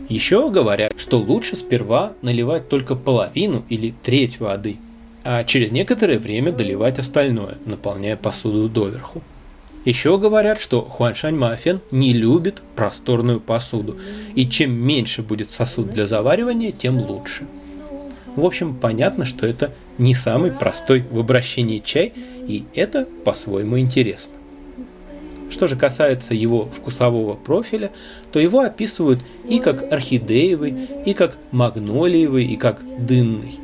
Еще 0.08 0.50
говорят, 0.50 0.92
что 0.98 1.18
лучше 1.18 1.56
сперва 1.56 2.12
наливать 2.22 2.68
только 2.68 2.96
половину 2.96 3.64
или 3.68 3.94
треть 4.02 4.40
воды, 4.40 4.76
а 5.24 5.44
через 5.44 5.70
некоторое 5.70 6.18
время 6.18 6.52
доливать 6.52 6.98
остальное, 6.98 7.56
наполняя 7.64 8.16
посуду 8.16 8.68
доверху. 8.68 9.22
Еще 9.84 10.16
говорят, 10.16 10.60
что 10.60 10.82
Хуаншань 10.82 11.34
Мафен 11.34 11.80
не 11.90 12.12
любит 12.12 12.62
просторную 12.76 13.40
посуду, 13.40 13.98
и 14.34 14.48
чем 14.48 14.72
меньше 14.72 15.22
будет 15.22 15.50
сосуд 15.50 15.90
для 15.90 16.06
заваривания, 16.06 16.70
тем 16.70 16.98
лучше. 16.98 17.46
В 18.36 18.44
общем, 18.44 18.74
понятно, 18.74 19.24
что 19.24 19.46
это 19.46 19.72
не 19.98 20.14
самый 20.14 20.52
простой 20.52 21.04
в 21.10 21.18
обращении 21.18 21.80
чай, 21.80 22.12
и 22.46 22.64
это 22.74 23.06
по-своему 23.24 23.78
интересно. 23.78 24.32
Что 25.50 25.66
же 25.66 25.76
касается 25.76 26.32
его 26.32 26.64
вкусового 26.64 27.34
профиля, 27.34 27.90
то 28.30 28.38
его 28.38 28.60
описывают 28.60 29.20
и 29.46 29.58
как 29.58 29.92
орхидеевый, 29.92 30.74
и 31.04 31.12
как 31.12 31.36
магнолиевый, 31.50 32.46
и 32.46 32.56
как 32.56 32.82
дынный. 33.04 33.58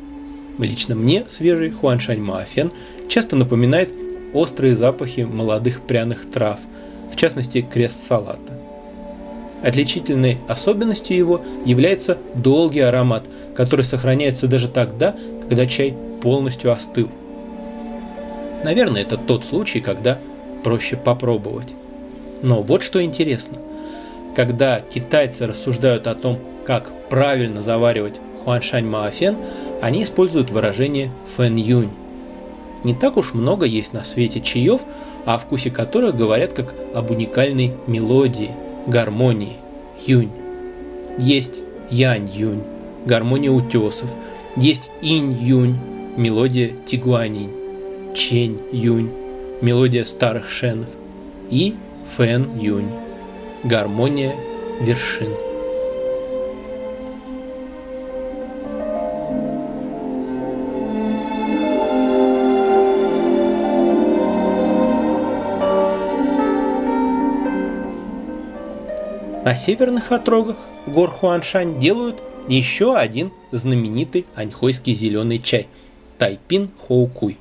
Лично 0.59 0.97
мне 0.97 1.25
свежий 1.31 1.71
Хуаншань 1.71 2.21
Мафен 2.21 2.73
часто 3.09 3.37
напоминает 3.37 3.91
острые 4.35 4.77
запахи 4.77 5.23
молодых 5.23 5.83
пряных 5.83 6.31
трав, 6.31 6.59
в 7.11 7.17
частности 7.17 7.63
крест 7.63 8.07
салата. 8.07 8.59
Отличительной 9.63 10.39
особенностью 10.47 11.17
его 11.17 11.43
является 11.65 12.19
долгий 12.35 12.81
аромат, 12.81 13.25
который 13.57 13.85
сохраняется 13.85 14.47
даже 14.47 14.69
тогда, 14.69 15.17
когда 15.41 15.67
чай 15.67 15.95
полностью 16.23 16.71
остыл. 16.71 17.09
Наверное, 18.63 19.03
это 19.03 19.17
тот 19.17 19.45
случай, 19.45 19.81
когда 19.81 20.19
проще 20.63 20.97
попробовать. 20.97 21.69
Но 22.43 22.63
вот 22.63 22.83
что 22.83 23.03
интересно. 23.03 23.59
Когда 24.37 24.81
китайцы 24.81 25.47
рассуждают 25.47 26.07
о 26.07 26.15
том, 26.15 26.39
как 26.65 26.93
правильно 27.09 27.63
заваривать 27.63 28.21
хуаншань 28.45 28.87
маофен, 28.87 29.37
они 29.81 30.05
используют 30.05 30.51
выражение 30.51 31.11
фэн 31.37 31.57
юнь 31.57 31.91
не 32.85 32.95
так 32.95 33.17
уж 33.17 33.35
много 33.35 33.67
есть 33.67 33.93
на 33.93 34.05
свете 34.05 34.41
чаев, 34.41 34.83
о 35.25 35.39
вкусе 35.39 35.71
которых 35.71 36.17
говорят 36.17 36.53
как 36.53 36.75
об 36.95 37.11
уникальной 37.11 37.73
мелодии, 37.87 38.51
гармонии, 38.87 39.57
юнь. 40.07 40.31
Есть 41.19 41.63
янь-юнь, 41.91 42.63
гармония 43.05 43.51
утесов, 43.51 44.11
есть 44.57 44.91
инь-юнь, 45.03 45.79
мелодия 46.17 46.73
тигуанинь, 46.87 47.53
чень-юнь, 48.15 49.11
мелодия 49.61 50.05
старых 50.05 50.51
шенов 50.51 50.89
и 51.51 51.75
фэн-юнь, 52.17 52.91
гармония 53.65 54.35
вершин. 54.81 55.48
На 69.49 69.55
северных 69.55 70.13
отрогах 70.13 70.59
гор 70.85 71.11
Хуаншань 71.11 71.81
делают 71.81 72.17
еще 72.49 72.95
один 72.95 73.33
знаменитый 73.51 74.27
аньхойский 74.35 74.95
зеленый 74.95 75.39
чай– 75.39 75.69
тайпин 76.19 76.69
хоукуй. 76.87 77.39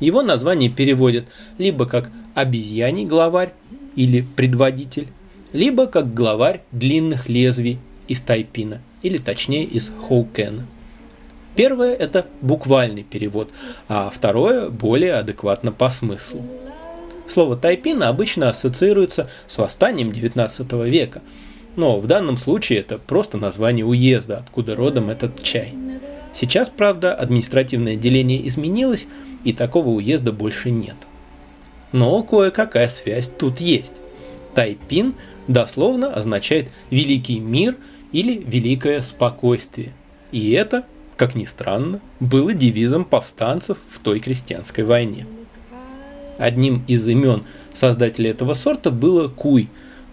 Его 0.00 0.22
название 0.22 0.70
переводят 0.70 1.26
либо 1.58 1.84
как 1.84 2.10
обезьяний 2.34 3.04
главарь 3.04 3.52
или 3.94 4.22
предводитель, 4.22 5.08
либо 5.52 5.86
как 5.86 6.14
главарь 6.14 6.62
длинных 6.72 7.28
лезвий 7.28 7.78
из 8.08 8.22
тайпина, 8.22 8.80
или 9.02 9.18
точнее 9.18 9.64
из 9.64 9.92
хоукена. 10.08 10.66
Первое– 11.56 11.94
это 11.94 12.24
буквальный 12.40 13.02
перевод, 13.02 13.50
а 13.86 14.08
второе– 14.08 14.68
более 14.70 15.12
адекватно 15.12 15.72
по 15.72 15.90
смыслу. 15.90 16.42
Слово 17.26 17.56
«тайпин» 17.56 18.02
обычно 18.02 18.50
ассоциируется 18.50 19.28
с 19.46 19.58
восстанием 19.58 20.10
XIX 20.10 20.88
века, 20.88 21.22
но 21.76 21.98
в 21.98 22.06
данном 22.06 22.36
случае 22.36 22.80
это 22.80 22.98
просто 22.98 23.38
название 23.38 23.84
уезда, 23.84 24.38
откуда 24.38 24.76
родом 24.76 25.10
этот 25.10 25.42
чай. 25.42 25.74
Сейчас, 26.32 26.68
правда, 26.68 27.14
административное 27.14 27.96
деление 27.96 28.46
изменилось, 28.46 29.06
и 29.44 29.52
такого 29.52 29.88
уезда 29.90 30.32
больше 30.32 30.70
нет. 30.70 30.96
Но 31.92 32.22
кое-какая 32.22 32.88
связь 32.88 33.28
тут 33.28 33.60
есть. 33.60 33.94
Тайпин 34.54 35.14
дословно 35.48 36.12
означает 36.12 36.70
«великий 36.90 37.40
мир» 37.40 37.76
или 38.12 38.42
«великое 38.44 39.02
спокойствие». 39.02 39.92
И 40.32 40.52
это, 40.52 40.84
как 41.16 41.34
ни 41.34 41.44
странно, 41.44 42.00
было 42.20 42.52
девизом 42.52 43.04
повстанцев 43.04 43.78
в 43.88 43.98
той 44.00 44.18
крестьянской 44.18 44.84
войне. 44.84 45.26
Одним 46.38 46.84
из 46.88 47.06
имен 47.06 47.44
создателя 47.72 48.30
этого 48.30 48.54
сорта 48.54 48.90
было 48.90 49.28
Куй, 49.28 49.68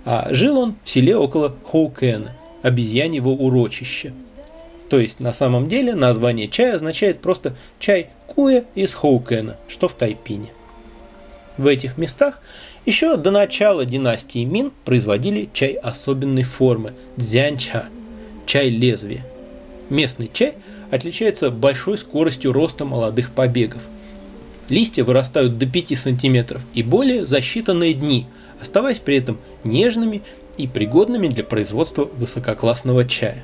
а 0.05 0.27
жил 0.31 0.57
он 0.57 0.75
в 0.83 0.89
селе 0.89 1.15
около 1.15 1.55
Хоукена, 1.69 2.35
обезьяньего 2.61 3.29
урочища. 3.29 4.13
То 4.89 4.99
есть 4.99 5.19
на 5.19 5.33
самом 5.33 5.67
деле 5.67 5.95
название 5.95 6.47
чая 6.47 6.75
означает 6.75 7.19
просто 7.21 7.55
чай 7.79 8.09
Куя 8.27 8.65
из 8.75 8.93
Хоукена, 8.93 9.57
что 9.67 9.87
в 9.87 9.93
Тайпине. 9.93 10.49
В 11.57 11.67
этих 11.67 11.97
местах 11.97 12.41
еще 12.85 13.15
до 13.15 13.31
начала 13.31 13.85
династии 13.85 14.43
Мин 14.43 14.71
производили 14.85 15.49
чай 15.53 15.73
особенной 15.73 16.43
формы– 16.43 16.93
дзянча– 17.17 17.85
чай 18.45 18.69
лезвия. 18.69 19.25
Местный 19.89 20.29
чай 20.33 20.55
отличается 20.89 21.51
большой 21.51 21.97
скоростью 21.97 22.53
роста 22.53 22.85
молодых 22.85 23.31
побегов. 23.31 23.83
Листья 24.71 25.03
вырастают 25.03 25.57
до 25.57 25.65
5 25.65 25.97
см 25.97 26.61
и 26.73 26.81
более 26.81 27.25
за 27.25 27.39
считанные 27.39 27.91
дни, 27.91 28.25
оставаясь 28.61 28.99
при 28.99 29.17
этом 29.17 29.37
нежными 29.65 30.21
и 30.57 30.65
пригодными 30.65 31.27
для 31.27 31.43
производства 31.43 32.05
высококлассного 32.05 33.03
чая. 33.03 33.43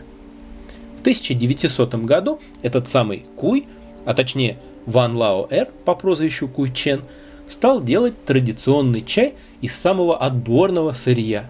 В 0.96 1.02
1900 1.02 1.96
году 2.06 2.40
этот 2.62 2.88
самый 2.88 3.26
Куй, 3.36 3.68
а 4.06 4.14
точнее 4.14 4.58
Ван 4.86 5.18
Лао 5.18 5.48
Эр 5.50 5.68
по 5.84 5.96
прозвищу 5.96 6.48
Куй 6.48 6.72
Чен, 6.72 7.02
стал 7.50 7.84
делать 7.84 8.14
традиционный 8.24 9.04
чай 9.04 9.34
из 9.60 9.76
самого 9.76 10.18
отборного 10.18 10.94
сырья. 10.94 11.44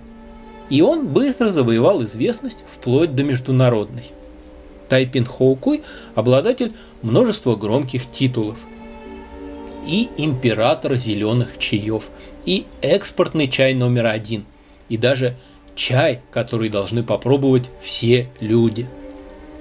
И 0.72 0.82
он 0.82 1.10
быстро 1.10 1.52
завоевал 1.52 2.04
известность 2.04 2.58
вплоть 2.68 3.14
до 3.14 3.24
международной. 3.24 4.06
Тайпин 4.90 5.26
Хоукуй– 5.26 5.84
обладатель 6.16 6.74
множества 7.04 7.56
громких 7.56 8.08
титулов. 8.08 8.58
И 9.88 10.10
император 10.18 10.98
зеленых 10.98 11.58
чаев, 11.58 12.10
и 12.46 12.66
экспортный 12.82 13.48
чай 13.48 13.74
номер 13.74 14.08
один, 14.08 14.46
и 14.90 14.98
даже 14.98 15.38
чай, 15.76 16.22
который 16.32 16.68
должны 16.68 17.04
попробовать 17.04 17.70
все 17.82 18.30
люди. 18.42 18.88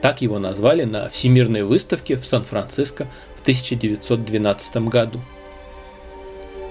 Так 0.02 0.21
его 0.23 0.38
назвали 0.38 0.83
на 0.83 1.09
Всемирной 1.09 1.62
выставке 1.62 2.16
в 2.16 2.26
Сан-Франциско 2.26 3.09
в 3.37 3.40
1912 3.42 4.76
году. 4.88 5.21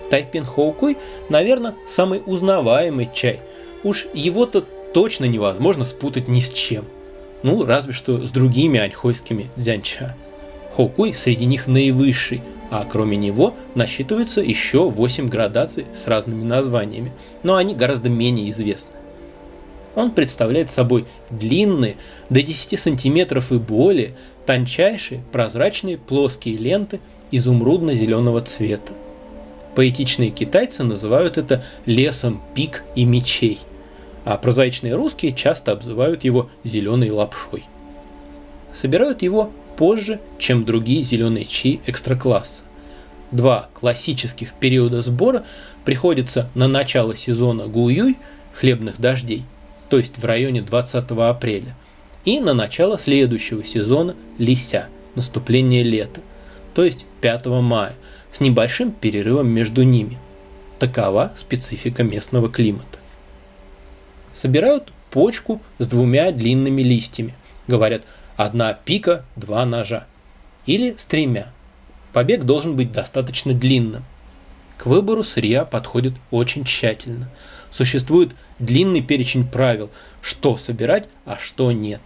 Тайпин 0.10 0.46
Хоукуй, 0.46 0.98
наверное, 1.30 1.76
самый 1.88 2.22
узнаваемый 2.26 3.10
чай. 3.14 3.40
Уж 3.84 4.08
его-то 4.14 4.66
точно 4.94 5.26
невозможно 5.26 5.86
спутать 5.86 6.28
ни 6.28 6.40
с 6.40 6.52
чем. 6.52 6.86
Ну, 7.44 7.66
разве 7.66 7.94
что 7.94 8.26
с 8.26 8.32
другими 8.32 8.80
аньхойскими 8.80 9.50
дзянча. 9.56 10.16
Хоукуй 10.76 11.14
среди 11.14 11.46
них 11.46 11.68
наивысший, 11.68 12.42
а 12.72 12.86
кроме 12.90 13.18
него 13.18 13.56
насчитывается 13.76 14.42
еще 14.42 14.90
8 14.90 15.30
градаций 15.30 15.86
с 15.94 16.08
разными 16.08 16.44
названиями, 16.44 17.12
но 17.44 17.56
они 17.56 17.76
гораздо 17.76 18.10
менее 18.10 18.52
известны. 18.52 18.92
Он 19.96 20.12
представляет 20.12 20.70
собой 20.70 21.06
длинные, 21.30 21.96
до 22.30 22.42
10 22.42 22.78
сантиметров 22.78 23.52
и 23.52 23.58
более, 23.58 24.14
тончайшие, 24.46 25.24
прозрачные 25.32 25.98
плоские 25.98 26.58
ленты 26.58 27.00
изумрудно-зеленого 27.32 28.42
цвета. 28.42 28.94
Поэтичные 29.74 30.32
китайцы 30.32 30.84
называют 30.84 31.38
это 31.38 31.64
лесом 31.86 32.42
пик 32.54 32.84
и 32.96 33.06
мечей, 33.06 33.60
а 34.24 34.38
прозаичные 34.38 34.96
русские 34.96 35.34
часто 35.34 35.72
обзывают 35.72 36.24
его 36.24 36.50
зеленой 36.64 37.10
лапшой. 37.10 37.64
Собирают 38.74 39.22
его 39.22 39.52
позже, 39.78 40.20
чем 40.38 40.66
другие 40.66 41.04
зеленые 41.04 41.46
чаи 41.46 41.82
экстракласса. 41.86 42.62
Два 43.32 43.70
классических 43.74 44.54
периода 44.54 45.02
сбора 45.02 45.46
приходятся 45.84 46.50
на 46.56 46.68
начало 46.68 47.16
сезона 47.16 47.68
гуюй, 47.68 48.18
хлебных 48.54 49.00
дождей, 49.00 49.44
то 49.90 49.98
есть 49.98 50.18
в 50.18 50.26
районе 50.26 50.62
20 50.62 51.12
апреля, 51.12 51.76
и 52.24 52.40
на 52.40 52.54
начало 52.54 52.98
следующего 52.98 53.64
сезона 53.64 54.16
лися, 54.38 54.88
наступление 55.16 55.84
лета, 55.84 56.22
то 56.74 56.84
есть 56.84 57.06
5 57.22 57.46
мая, 57.48 57.94
с 58.32 58.40
небольшим 58.40 58.92
перерывом 58.92 59.48
между 59.48 59.84
ними. 59.84 60.18
Такова 60.80 61.32
специфика 61.36 62.04
местного 62.04 62.50
климата. 62.50 63.00
Собирают 64.34 64.92
почку 65.10 65.62
с 65.80 65.88
двумя 65.88 66.32
длинными 66.32 66.82
листьями. 66.82 67.34
Говорят, 67.68 68.02
одна 68.36 68.74
пика, 68.74 69.26
два 69.36 69.66
ножа. 69.66 70.06
Или 70.66 70.96
с 70.98 71.06
тремя. 71.06 71.52
Побег 72.14 72.44
должен 72.44 72.76
быть 72.76 72.92
достаточно 72.92 73.54
длинным. 73.54 74.04
К 74.78 74.88
выбору 74.88 75.24
сырья 75.24 75.64
подходит 75.66 76.14
очень 76.32 76.64
тщательно. 76.64 77.30
Существует 77.72 78.36
длинный 78.60 79.02
перечень 79.02 79.48
правил, 79.48 79.90
что 80.22 80.58
собирать, 80.58 81.08
а 81.26 81.38
что 81.38 81.72
нет. 81.72 82.02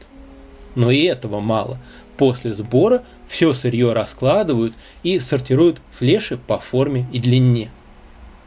Но 0.75 0.91
и 0.91 1.03
этого 1.03 1.39
мало. 1.39 1.79
После 2.17 2.53
сбора 2.53 3.03
все 3.27 3.53
сырье 3.53 3.93
раскладывают 3.93 4.73
и 5.03 5.19
сортируют 5.19 5.81
флеши 5.91 6.37
по 6.37 6.59
форме 6.59 7.07
и 7.11 7.19
длине. 7.19 7.71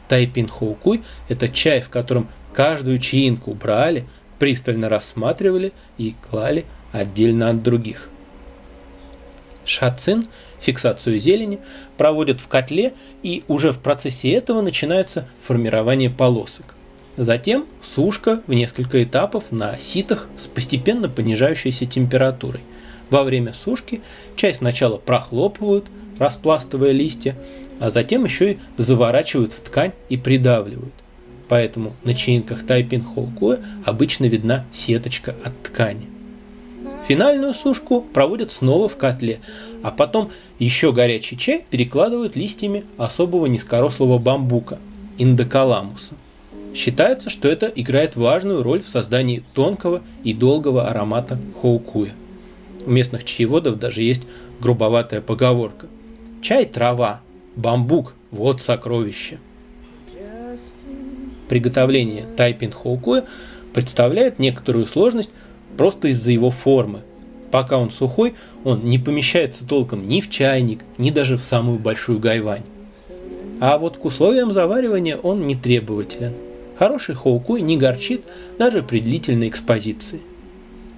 Тайпин 0.08 0.46
хоукуй– 0.46 1.02
это 1.28 1.48
чай, 1.48 1.80
в 1.80 1.88
котором 1.88 2.28
каждую 2.52 2.98
чаинку 2.98 3.54
брали, 3.54 4.06
пристально 4.38 4.88
рассматривали 4.88 5.72
и 5.96 6.14
клали 6.28 6.66
отдельно 6.92 7.50
от 7.50 7.62
других. 7.62 8.08
Шацин, 9.64 10.26
фиксацию 10.60 11.18
зелени, 11.18 11.60
проводят 11.96 12.40
в 12.40 12.48
котле 12.48 12.94
и 13.22 13.42
уже 13.48 13.72
в 13.72 13.78
процессе 13.78 14.32
этого 14.32 14.60
начинается 14.60 15.28
формирование 15.40 16.10
полосок. 16.10 16.74
Затем 17.16 17.66
сушка 17.82 18.40
в 18.46 18.52
несколько 18.52 19.02
этапов 19.02 19.52
на 19.52 19.76
ситах 19.78 20.28
с 20.36 20.46
постепенно 20.46 21.08
понижающейся 21.08 21.86
температурой. 21.86 22.62
Во 23.10 23.22
время 23.22 23.52
сушки 23.52 24.00
чай 24.34 24.54
сначала 24.54 24.96
прохлопывают, 24.96 25.86
распластывая 26.18 26.92
листья, 26.92 27.36
а 27.78 27.90
затем 27.90 28.24
еще 28.24 28.52
и 28.52 28.58
заворачивают 28.78 29.52
в 29.52 29.60
ткань 29.60 29.92
и 30.08 30.16
придавливают. 30.16 30.94
Поэтому 31.48 31.92
на 32.02 32.14
чаинках 32.14 32.64
Тайпин 32.64 33.04
Холкуэ 33.04 33.58
обычно 33.84 34.24
видна 34.24 34.64
сеточка 34.72 35.34
от 35.44 35.62
ткани. 35.62 36.11
Финальную 37.06 37.52
сушку 37.52 38.00
проводят 38.00 38.52
снова 38.52 38.88
в 38.88 38.96
котле, 38.96 39.40
а 39.82 39.90
потом 39.90 40.30
еще 40.58 40.92
горячий 40.92 41.36
чай 41.36 41.64
перекладывают 41.68 42.36
листьями 42.36 42.84
особого 42.96 43.46
низкорослого 43.46 44.18
бамбука– 44.18 44.78
индокаламуса. 45.18 46.14
Считается, 46.74 47.28
что 47.28 47.48
это 47.48 47.66
играет 47.66 48.16
важную 48.16 48.62
роль 48.62 48.82
в 48.82 48.88
создании 48.88 49.42
тонкого 49.52 50.02
и 50.22 50.32
долгого 50.32 50.88
аромата 50.88 51.38
хоукуя. 51.60 52.12
У 52.86 52.90
местных 52.90 53.24
чаеводов 53.24 53.78
даже 53.78 54.02
есть 54.02 54.22
грубоватая 54.60 55.20
поговорка. 55.20 55.86
Чай– 56.40 56.64
трава, 56.72 57.20
бамбук– 57.56 58.14
вот 58.30 58.60
сокровище. 58.60 59.38
Приготовление 61.48 62.26
тайпин 62.36 62.72
хоукуя 62.72 63.24
представляет 63.74 64.38
некоторую 64.38 64.86
сложность 64.86 65.30
просто 65.76 66.08
из-за 66.08 66.30
его 66.30 66.50
формы. 66.50 67.00
Пока 67.50 67.78
он 67.78 67.90
сухой, 67.90 68.34
он 68.64 68.84
не 68.84 68.98
помещается 68.98 69.66
толком 69.66 70.08
ни 70.08 70.20
в 70.20 70.30
чайник, 70.30 70.80
ни 70.96 71.10
даже 71.10 71.36
в 71.36 71.44
самую 71.44 71.78
большую 71.78 72.18
гайвань. 72.18 72.62
А 73.60 73.78
вот 73.78 73.98
к 73.98 74.04
условиям 74.04 74.52
заваривания 74.52 75.16
он 75.16 75.46
не 75.46 75.54
требователен. 75.54 76.32
Хороший 76.78 77.14
хоукуй 77.14 77.60
не 77.60 77.76
горчит 77.76 78.22
даже 78.58 78.82
при 78.82 79.00
длительной 79.00 79.48
экспозиции. 79.48 80.20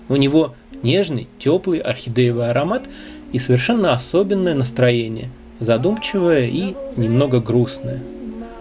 У 0.08 0.16
него 0.16 0.54
нежный, 0.82 1.28
теплый 1.38 1.80
орхидеевый 1.80 2.48
аромат 2.48 2.84
и 3.32 3.38
совершенно 3.38 3.92
особенное 3.92 4.54
настроение, 4.54 5.28
задумчивое 5.58 6.46
и 6.46 6.74
немного 6.96 7.40
грустное. 7.40 8.00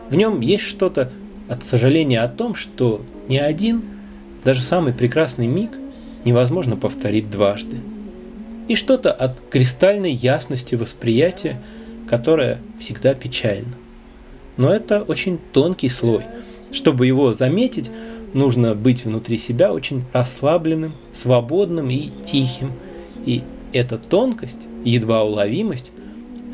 В 0.10 0.16
нем 0.16 0.42
есть 0.42 0.64
что-то 0.64 1.12
от 1.48 1.64
сожаления 1.64 2.22
о 2.22 2.28
том, 2.28 2.56
что 2.56 3.02
ни 3.28 3.38
один, 3.38 3.84
даже 4.44 4.62
самый 4.64 4.94
прекрасный 4.94 5.48
миг 5.48 5.72
невозможно 6.26 6.76
повторить 6.76 7.30
дважды. 7.30 7.78
И 8.68 8.76
что-то 8.76 9.12
от 9.12 9.40
кристальной 9.50 10.14
ясности 10.14 10.76
восприятия, 10.76 11.62
которое 12.08 12.60
всегда 12.80 13.14
печально. 13.14 13.74
Но 14.58 14.72
это 14.72 15.04
очень 15.04 15.40
тонкий 15.52 15.90
слой. 15.90 16.24
Чтобы 16.72 17.08
его 17.08 17.34
заметить, 17.34 17.92
нужно 18.34 18.76
быть 18.76 19.06
внутри 19.06 19.38
себя 19.38 19.74
очень 19.74 20.04
расслабленным, 20.14 20.94
свободным 21.14 21.90
и 21.90 22.10
тихим. 22.26 22.72
И 23.26 23.44
эта 23.74 23.98
тонкость, 23.98 24.60
едва 24.84 25.24
уловимость, 25.24 25.92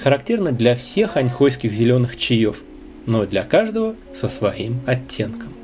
характерна 0.02 0.52
для 0.52 0.76
всех 0.76 1.18
аньхойских 1.18 1.72
зеленых 1.74 2.18
чаев, 2.18 2.62
но 3.06 3.26
для 3.26 3.44
каждого 3.44 3.96
со 4.14 4.30
своим 4.30 4.80
оттенком. 4.86 5.59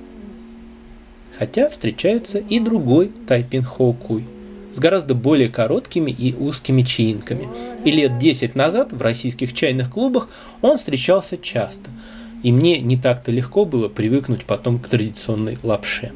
Хотя 1.37 1.69
встречается 1.69 2.39
и 2.39 2.59
другой 2.59 3.11
тайпин 3.27 3.63
хоукуй 3.63 4.25
с 4.73 4.79
гораздо 4.79 5.15
более 5.15 5.47
короткими 5.49 6.11
и 6.11 6.33
узкими 6.33 6.81
чаинками. 6.81 7.47
И 7.85 7.91
лет 7.91 8.19
10 8.19 8.55
назад 8.55 8.91
в 8.91 9.01
российских 9.01 9.53
чайных 9.53 9.89
клубах 9.89 10.27
он 10.61 10.77
встречался 10.77 11.37
часто. 11.37 11.89
И 12.43 12.51
мне 12.51 12.79
не 12.81 12.97
так-то 12.97 13.31
легко 13.31 13.63
было 13.63 13.87
привыкнуть 13.87 14.43
потом 14.43 14.79
к 14.79 14.87
традиционной 14.87 15.57
лапше. 15.63 16.11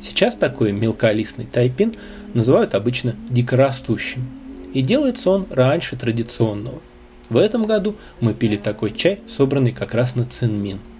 Сейчас 0.00 0.36
такой 0.36 0.72
мелколистный 0.72 1.44
тайпин 1.44 1.94
называют 2.34 2.74
обычно 2.74 3.16
дикорастущим. 3.28 4.28
И 4.72 4.80
делается 4.80 5.30
он 5.30 5.46
раньше 5.50 5.96
традиционного. 5.96 6.80
В 7.28 7.36
этом 7.36 7.66
году 7.66 7.96
мы 8.20 8.32
пили 8.32 8.56
такой 8.56 8.92
чай, 8.92 9.20
собранный 9.28 9.72
как 9.72 9.94
раз 9.94 10.14
на 10.14 10.24
цинмин– 10.24 10.78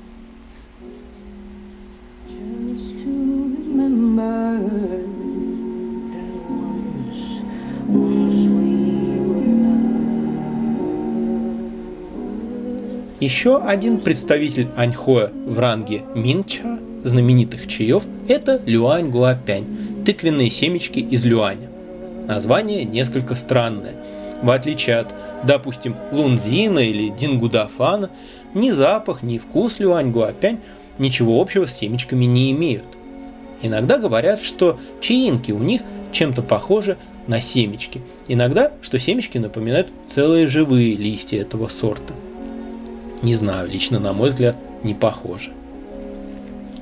Еще 13.23 13.59
один 13.59 14.01
представитель 14.01 14.69
Аньхоя 14.77 15.31
в 15.47 15.57
ранге 15.57 16.03
Минча, 16.17 16.81
знаменитых 17.05 17.69
чаев, 17.69 18.03
это 18.27 18.61
Люань 18.67 19.11
Гуапянь, 19.11 20.03
тыквенные 20.05 20.51
семечки 20.51 20.99
из 20.99 21.25
Люаня. 21.25 21.69
Название 22.27 22.85
несколько 22.85 23.37
странное. 23.37 23.95
В 24.43 24.51
отличие 24.51 24.97
от, 24.97 25.15
допустим, 25.45 25.95
лунзина 26.11 26.81
или 26.81 27.11
дингудафана, 27.11 28.11
ни 28.55 28.73
запах, 28.73 29.23
ни 29.23 29.39
вкус 29.39 29.79
Люань 29.79 30.11
Гуапянь 30.11 30.59
ничего 30.99 31.41
общего 31.41 31.67
с 31.67 31.75
семечками 31.75 32.25
не 32.25 32.51
имеют. 32.51 32.85
Иногда 33.63 33.99
говорят, 33.99 34.43
что 34.43 34.79
чаинки 35.01 35.53
у 35.53 35.59
них 35.59 35.83
чем-то 36.11 36.43
похожи 36.43 36.99
на 37.27 37.41
семечки. 37.41 38.03
Иногда, 38.29 38.73
что 38.83 38.99
семечки 38.99 39.39
напоминают 39.39 39.89
целые 40.09 40.49
живые 40.49 40.97
листья 40.97 41.41
этого 41.41 41.69
сорта– 41.69 42.13
не 43.23 43.35
знаю, 43.35 43.71
лично 43.71 44.01
на 44.01 44.13
мой 44.13 44.31
взгляд, 44.31 44.57
не 44.83 44.95
похоже. 44.95 45.53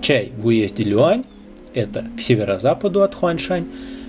Чай 0.01 0.33
в 0.37 0.47
уезде 0.47 0.85
Люань, 0.85 1.25
это 1.75 2.07
к 2.17 2.21
северо-западу 2.21 3.03
от 3.03 3.15
Хуаншань, 3.15 3.67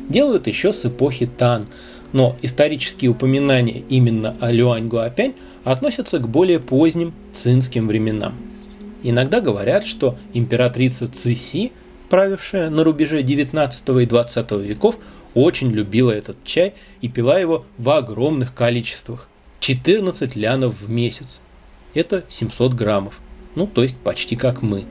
делают 0.08 0.48
еще 0.48 0.72
с 0.72 0.86
эпохи 0.86 1.26
Тан, 1.26 1.68
но 2.14 2.38
исторические 2.42 3.12
упоминания 3.12 3.84
именно 3.90 4.38
о 4.40 4.52
Люань 4.52 4.88
Гуапянь 4.88 5.34
относятся 5.66 6.20
к 6.20 6.28
более 6.28 6.62
поздним 6.62 7.14
цинским 7.34 7.88
временам. 7.88 8.34
Иногда 9.04 9.42
говорят, 9.42 9.86
что 9.86 10.18
императрица 10.34 11.08
Циси, 11.10 11.74
правившая 12.12 12.70
на 12.70 12.84
рубеже 12.84 13.24
19 13.24 13.90
и 13.90 14.06
20 14.06 14.52
веков, 14.52 14.98
очень 15.34 15.72
любила 15.72 16.12
этот 16.12 16.44
чай 16.44 16.76
и 17.02 17.08
пила 17.08 17.40
его 17.40 17.66
в 17.80 17.90
огромных 17.90 18.54
количествах– 18.54 19.28
14 19.62 20.36
лянов 20.36 20.82
в 20.82 20.90
месяц 20.90 21.40
это 21.94 22.26
700 22.28 22.74
граммов, 22.74 23.22
ну 23.56 23.68
то 23.68 23.84
есть 23.84 23.96
почти 23.96 24.36
как 24.36 24.62
мы. 24.62 24.86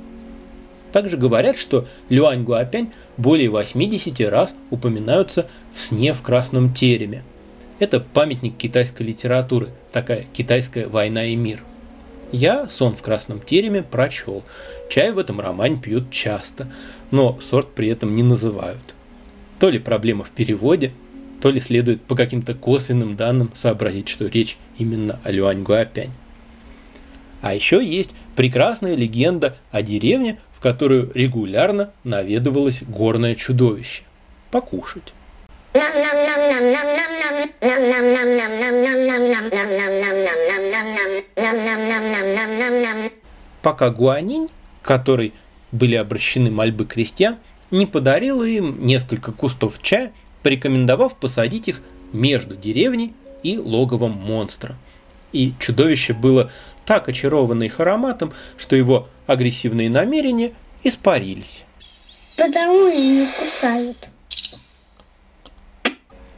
Также 0.93 1.17
говорят, 1.17 1.59
что 1.59 1.87
Люань 2.09 2.45
Гуапянь 2.45 2.93
более 3.17 3.51
80 3.51 4.21
раз 4.29 4.55
упоминаются 4.71 5.49
в 5.75 5.81
сне 5.81 6.15
в 6.15 6.23
красном 6.23 6.73
тереме. 6.73 7.23
Это 7.81 8.01
памятник 8.01 8.57
китайской 8.57 9.03
литературы, 9.03 9.69
такая 9.93 10.25
китайская 10.33 10.89
война 10.89 11.25
и 11.25 11.37
мир. 11.37 11.63
Я 12.33 12.69
«Сон 12.69 12.95
в 12.95 13.03
красном 13.03 13.41
тереме» 13.41 13.83
прочел. 13.83 14.45
Чай 14.89 15.11
в 15.11 15.19
этом 15.19 15.41
романе 15.41 15.79
пьют 15.79 16.11
часто, 16.13 16.69
но 17.11 17.37
сорт 17.41 17.75
при 17.75 17.89
этом 17.89 18.15
не 18.15 18.23
называют. 18.23 18.95
То 19.59 19.69
ли 19.69 19.81
проблема 19.81 20.23
в 20.23 20.31
переводе, 20.31 20.93
то 21.43 21.51
ли 21.51 21.59
следует 21.59 22.03
по 22.03 22.15
каким-то 22.15 22.55
косвенным 22.55 23.17
данным 23.17 23.51
сообразить, 23.55 24.09
что 24.09 24.27
речь 24.27 24.59
именно 24.79 25.19
о 25.25 25.33
Люань 25.33 25.63
Гуапянь. 25.63 26.13
А 27.43 27.55
еще 27.55 27.85
есть 27.85 28.11
прекрасная 28.37 28.95
легенда 28.95 29.57
о 29.73 29.83
деревне, 29.83 30.39
в 30.55 30.61
которую 30.61 31.11
регулярно 31.15 31.91
наведывалось 32.05 32.83
горное 32.83 33.35
чудовище. 33.35 34.05
Покушать. 34.53 35.15
Пока 43.63 43.91
Гуанинь, 43.91 44.49
которой 44.83 45.33
были 45.73 45.97
обращены 45.97 46.51
мольбы 46.51 46.87
крестьян, 46.87 47.37
не 47.71 47.87
подарила 47.87 48.45
им 48.45 48.85
несколько 48.85 49.33
кустов 49.33 49.81
чая, 49.83 50.13
порекомендовав 50.43 51.17
посадить 51.17 51.69
их 51.69 51.83
между 52.13 52.57
деревней 52.57 53.15
и 53.43 53.59
логовом 53.59 54.13
монстра. 54.13 54.77
И 55.33 55.55
чудовище 55.61 56.13
было 56.13 56.51
так 56.85 57.09
очаровано 57.09 57.63
их 57.63 57.79
ароматом, 57.79 58.33
что 58.57 58.75
его 58.75 59.09
агрессивные 59.27 59.89
намерения 59.89 60.53
испарились. 60.83 61.65
Потому 62.37 62.89
и 62.89 62.99
не 62.99 63.27
кусают. 63.27 64.09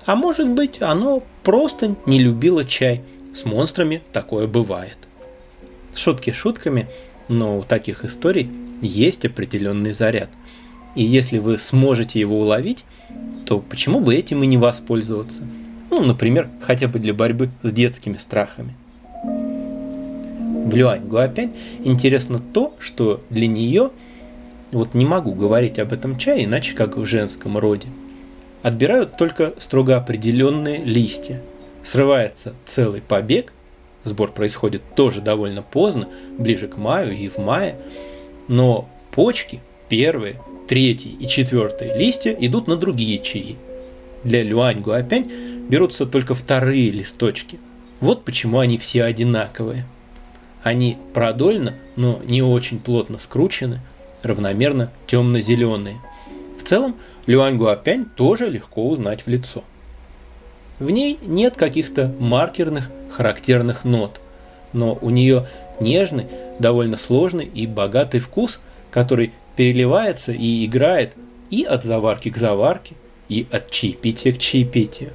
А 0.04 0.16
может 0.16 0.48
быть, 0.48 0.82
оно 0.82 1.22
просто 1.42 1.94
не 2.06 2.18
любило 2.18 2.64
чай. 2.64 3.02
С 3.34 3.44
монстрами 3.44 4.02
такое 4.12 4.46
бывает. 4.46 4.98
Шутки 5.94 6.32
шутками, 6.32 6.86
но 7.28 7.58
у 7.58 7.62
таких 7.62 8.04
историй 8.04 8.50
есть 8.82 9.24
определенный 9.24 9.92
заряд. 9.92 10.28
И 10.94 11.02
если 11.02 11.38
вы 11.38 11.58
сможете 11.58 12.20
его 12.20 12.40
уловить, 12.40 12.84
то 13.46 13.58
почему 13.58 14.00
бы 14.00 14.14
этим 14.14 14.42
и 14.42 14.46
не 14.46 14.58
воспользоваться? 14.58 15.42
Ну, 15.90 16.04
например, 16.04 16.48
хотя 16.60 16.88
бы 16.88 16.98
для 16.98 17.14
борьбы 17.14 17.50
с 17.62 17.72
детскими 17.72 18.18
страхами. 18.18 18.74
В 19.24 20.74
Люань 20.74 21.06
Гуапянь 21.06 21.52
интересно 21.84 22.38
то, 22.38 22.74
что 22.78 23.22
для 23.30 23.46
нее, 23.46 23.90
вот 24.70 24.94
не 24.94 25.04
могу 25.04 25.34
говорить 25.34 25.78
об 25.78 25.92
этом 25.92 26.18
чае, 26.18 26.44
иначе 26.44 26.74
как 26.74 26.96
в 26.96 27.04
женском 27.04 27.58
роде, 27.58 27.88
отбирают 28.62 29.16
только 29.16 29.54
строго 29.58 29.96
определенные 29.96 30.84
листья. 30.84 31.42
Срывается 31.84 32.54
целый 32.64 33.00
побег, 33.00 33.52
сбор 34.04 34.32
происходит 34.32 34.82
тоже 34.94 35.20
довольно 35.20 35.62
поздно, 35.62 36.08
ближе 36.38 36.68
к 36.68 36.76
маю 36.76 37.12
и 37.12 37.28
в 37.28 37.38
мае, 37.38 37.76
но 38.48 38.88
почки, 39.10 39.60
первые, 39.88 40.40
третий 40.68 41.16
и 41.18 41.26
четвертые 41.26 41.96
листья 41.96 42.32
идут 42.38 42.66
на 42.68 42.76
другие 42.76 43.18
чаи. 43.18 43.56
Для 44.24 44.42
Люань 44.42 44.80
Гуапянь 44.80 45.30
берутся 45.68 46.06
только 46.06 46.34
вторые 46.34 46.90
листочки. 46.90 47.58
Вот 48.00 48.24
почему 48.24 48.58
они 48.58 48.78
все 48.78 49.02
одинаковые. 49.02 49.86
Они 50.62 50.96
продольно, 51.12 51.74
но 51.96 52.20
не 52.24 52.42
очень 52.42 52.78
плотно 52.78 53.18
скручены, 53.18 53.80
равномерно 54.22 54.92
темно-зеленые. 55.08 55.96
В 56.58 56.62
целом, 56.62 56.94
Люань 57.26 57.56
Гуапянь 57.56 58.04
тоже 58.04 58.48
легко 58.48 58.88
узнать 58.88 59.22
в 59.22 59.28
лицо. 59.28 59.64
В 60.82 60.90
ней 60.90 61.16
нет 61.22 61.54
каких-то 61.54 62.12
маркерных 62.18 62.90
характерных 63.08 63.84
нот, 63.84 64.20
но 64.72 64.98
у 65.00 65.10
нее 65.10 65.46
нежный, 65.78 66.26
довольно 66.58 66.96
сложный 66.96 67.44
и 67.44 67.68
богатый 67.68 68.18
вкус, 68.18 68.58
который 68.90 69.32
переливается 69.54 70.32
и 70.32 70.66
играет 70.66 71.14
и 71.50 71.62
от 71.62 71.84
заварки 71.84 72.30
к 72.30 72.36
заварке, 72.36 72.96
и 73.28 73.46
от 73.52 73.70
чаепития 73.70 74.32
к 74.32 74.38
чаепитию. 74.38 75.10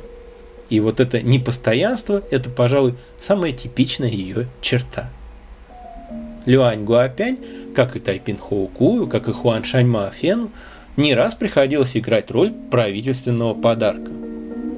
И 0.70 0.80
вот 0.80 1.02
это 1.02 1.22
непостоянство– 1.22 2.24
это, 2.32 2.50
пожалуй, 2.50 2.96
самая 3.20 3.52
типичная 3.52 4.10
ее 4.10 4.48
черта– 4.62 5.10
Люань 6.46 6.86
Гуапянь, 6.86 7.40
как 7.76 7.98
и 7.98 8.00
Тайпин 8.00 8.38
Хоукую, 8.38 9.08
как 9.08 9.28
и 9.28 9.34
Хуан 9.34 9.66
Шань 9.66 9.88
Маофену, 9.88 10.50
не 10.96 11.14
раз 11.14 11.36
приходилось 11.36 11.98
играть 11.98 12.32
роль 12.32 12.54
правительственного 12.72 13.54
подарка. 13.54 14.10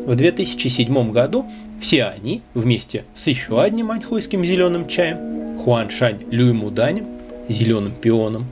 В 0.10 0.16
2007 0.16 1.12
году 1.12 1.46
все 1.80 2.06
они, 2.06 2.42
вместе 2.56 3.06
с 3.14 3.28
еще 3.28 3.62
одним 3.62 3.92
аньхойским 3.92 4.44
зеленым 4.44 4.88
чаем, 4.88 5.60
Хуан 5.60 5.92
Шань 5.92 6.24
Люймуданем, 6.32 7.06
зеленым 7.48 7.94
пионом, 7.94 8.48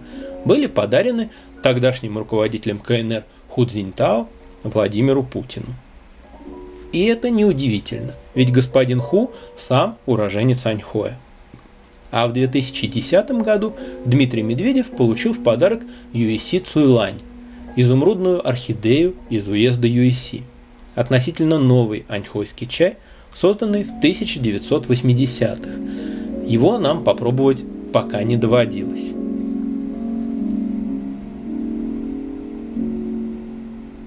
были 0.46 0.68
подарены 0.68 1.32
тогдашним 1.64 2.20
руководителем 2.20 2.78
КНР 2.78 3.24
Ху 3.50 3.66
Цзиньтао 3.66 4.30
Владимиру 4.62 5.24
Путину. 5.24 5.74
И 6.92 7.06
это 7.06 7.32
неудивительно, 7.32 8.14
ведь 8.36 8.52
господин 8.52 9.02
Ху 9.02 9.32
сам 9.58 9.98
уроженец 10.06 10.64
Аньхоя– 10.68 11.18
а 12.12 12.28
в 12.28 12.34
2010 12.34 13.32
году 13.42 13.74
Дмитрий 14.06 14.44
Медведев 14.44 14.92
получил 14.92 15.34
в 15.34 15.42
подарок 15.42 15.82
USC 16.14 16.64
Цуйлань, 16.64 17.18
изумрудную 17.76 18.48
орхидею 18.48 19.16
из 19.32 19.48
уезда 19.48 19.88
USC, 19.88 20.44
относительно 20.98 21.60
новый 21.60 22.06
аньхойский 22.10 22.66
чай, 22.66 22.98
созданный 23.34 23.84
в 23.84 23.92
1980-х. 24.04 25.70
Его 26.48 26.80
нам 26.80 27.04
попробовать 27.04 27.64
пока 27.94 28.24
не 28.24 28.36
доводилось. 28.36 29.12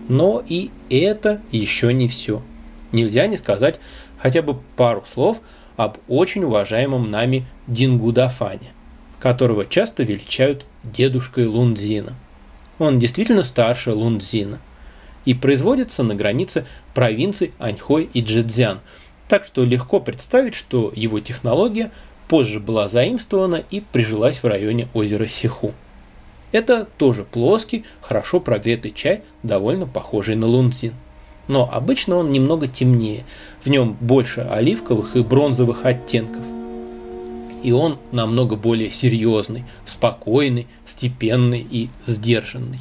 Но 0.08 0.42
и 0.48 0.70
это 0.90 1.40
еще 1.52 1.94
не 1.94 2.08
все. 2.08 2.42
Нельзя 2.90 3.28
не 3.28 3.36
сказать 3.36 3.78
хотя 4.18 4.42
бы 4.42 4.58
пару 4.74 5.04
слов 5.06 5.40
об 5.76 5.98
очень 6.08 6.42
уважаемом 6.42 7.08
нами 7.08 7.46
Дингудафане, 7.68 8.72
которого 9.20 9.64
часто 9.64 10.02
величают 10.02 10.66
дедушкой 10.82 11.46
Лундзина. 11.46 12.14
Он 12.80 12.98
действительно 12.98 13.44
старше 13.44 13.92
Лундзина 13.92 14.58
и 15.24 15.34
производится 15.34 16.02
на 16.02 16.14
границе 16.14 16.66
провинций 16.94 17.52
Аньхой 17.58 18.08
и 18.12 18.20
Джэцзян, 18.20 18.80
так 19.28 19.44
что 19.44 19.64
легко 19.64 20.00
представить, 20.00 20.54
что 20.54 20.92
его 20.94 21.20
технология 21.20 21.90
позже 22.28 22.60
была 22.60 22.88
заимствована 22.88 23.64
и 23.70 23.80
прижилась 23.80 24.42
в 24.42 24.46
районе 24.46 24.88
озера 24.94 25.26
Сиху. 25.26 25.74
Это 26.52 26.86
тоже 26.98 27.24
плоский, 27.24 27.84
хорошо 28.00 28.40
прогретый 28.40 28.92
чай, 28.92 29.22
довольно 29.42 29.86
похожий 29.86 30.34
на 30.34 30.46
лунцин. 30.46 30.94
Но 31.48 31.68
обычно 31.70 32.16
он 32.16 32.32
немного 32.32 32.68
темнее, 32.68 33.24
в 33.62 33.68
нем 33.68 33.96
больше 34.00 34.40
оливковых 34.40 35.16
и 35.16 35.22
бронзовых 35.22 35.84
оттенков. 35.84 36.44
И 37.62 37.72
он 37.72 37.98
намного 38.10 38.56
более 38.56 38.90
серьезный, 38.90 39.64
спокойный, 39.84 40.66
степенный 40.86 41.66
и 41.68 41.90
сдержанный. 42.06 42.80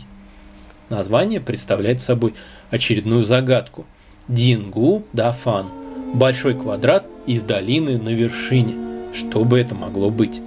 Название 0.90 1.40
представляет 1.40 2.02
собой 2.02 2.34
очередную 2.72 3.24
загадку. 3.24 3.86
Дингу 4.28 5.04
Дафан. 5.14 5.68
Большой 6.14 6.56
квадрат 6.56 7.06
из 7.28 7.44
долины 7.44 7.98
на 8.00 8.10
вершине. 8.10 8.76
Что 9.14 9.44
бы 9.44 9.60
это 9.60 9.76
могло 9.76 10.10
быть? 10.10 10.42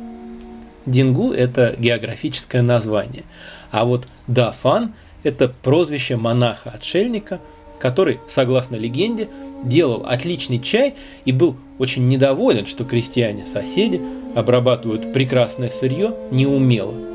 Дингу– 0.84 1.32
это 1.32 1.76
географическое 1.78 2.60
название, 2.60 3.22
а 3.70 3.84
вот 3.84 4.08
Дафан– 4.26 4.94
это 5.22 5.48
прозвище 5.48 6.16
монаха-отшельника, 6.16 7.40
который, 7.78 8.18
согласно 8.28 8.74
легенде, 8.74 9.28
делал 9.64 10.04
отличный 10.04 10.60
чай 10.60 10.94
и 11.24 11.30
был 11.30 11.56
очень 11.78 12.08
недоволен, 12.08 12.66
что 12.66 12.84
крестьяне-соседи 12.84 14.00
обрабатывают 14.34 15.12
прекрасное 15.12 15.70
сырье 15.70 16.16
неумело. 16.32 17.11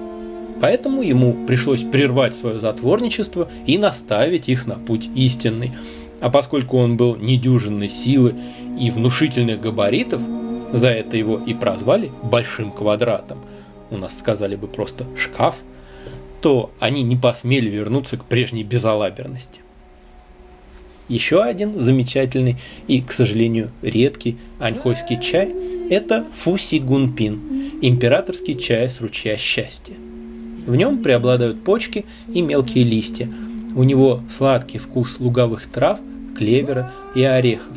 Поэтому 0.59 1.01
ему 1.01 1.45
пришлось 1.45 1.83
прервать 1.83 2.35
свое 2.35 2.59
затворничество 2.59 3.49
и 3.65 3.77
наставить 3.77 4.49
их 4.49 4.65
на 4.65 4.75
путь 4.75 5.09
истинный. 5.15 5.71
А 6.19 6.29
поскольку 6.29 6.77
он 6.77 6.97
был 6.97 7.15
недюжинной 7.15 7.89
силы 7.89 8.35
и 8.79 8.89
внушительных 8.89 9.61
габаритов, 9.61 10.21
за 10.73 10.89
это 10.89 11.15
его 11.15 11.37
и 11.37 11.53
прозвали 11.53 12.11
«большим 12.23 12.71
квадратом», 12.71 13.39
у 13.89 13.97
нас 13.97 14.17
сказали 14.17 14.55
бы 14.55 14.67
просто 14.67 15.05
«шкаф», 15.15 15.57
то 16.41 16.71
они 16.79 17.03
не 17.03 17.15
посмели 17.15 17.69
вернуться 17.69 18.17
к 18.17 18.25
прежней 18.25 18.63
безалаберности. 18.63 19.61
Еще 21.07 21.41
один 21.41 21.79
замечательный 21.79 22.57
и, 22.87 23.01
к 23.01 23.13
сожалению, 23.13 23.71
редкий 23.81 24.37
аньхойский 24.59 25.21
чай– 25.21 25.53
это 25.89 26.25
фуси 26.35 26.79
гунпин– 26.79 27.39
императорский 27.81 28.59
чай 28.59 28.89
с 28.89 28.99
ручья 28.99 29.37
счастья. 29.37 29.95
В 30.67 30.75
нем 30.75 31.01
преобладают 31.01 31.63
почки 31.63 32.05
и 32.31 32.43
мелкие 32.43 32.83
листья. 32.83 33.27
У 33.75 33.83
него 33.83 34.21
сладкий 34.29 34.77
вкус 34.77 35.19
луговых 35.19 35.65
трав, 35.65 35.99
клевера 36.37 36.91
и 37.15 37.23
орехов. 37.23 37.75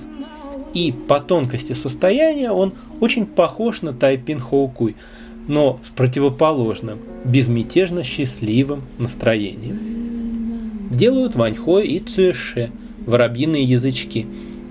И 0.75 0.93
по 0.93 1.21
тонкости 1.21 1.73
состояния 1.73 2.51
он 2.51 2.75
очень 3.01 3.25
похож 3.25 3.81
на 3.81 3.95
тайпин 3.95 4.39
хоукуй– 4.39 4.97
но 5.51 5.81
с 5.83 5.91
противоположным, 5.91 7.01
безмятежно 7.25 8.05
счастливым 8.05 8.83
настроением. 8.99 10.89
Делают 10.91 11.35
ваньхой 11.35 11.89
и 11.89 11.99
цюэше, 11.99 12.71
воробьиные 13.05 13.65
язычки, 13.65 14.27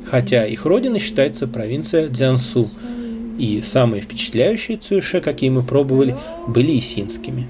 хотя 0.06 0.46
их 0.46 0.66
родиной 0.66 1.00
считается 1.00 1.48
провинция 1.48 2.08
Дзянсу, 2.08 2.70
и 3.38 3.62
самые 3.62 4.02
впечатляющие 4.02 4.78
цюэше, 4.78 5.22
какие 5.22 5.50
мы 5.50 5.64
пробовали, 5.64 6.16
были 6.48 6.78
исинскими. 6.78 7.48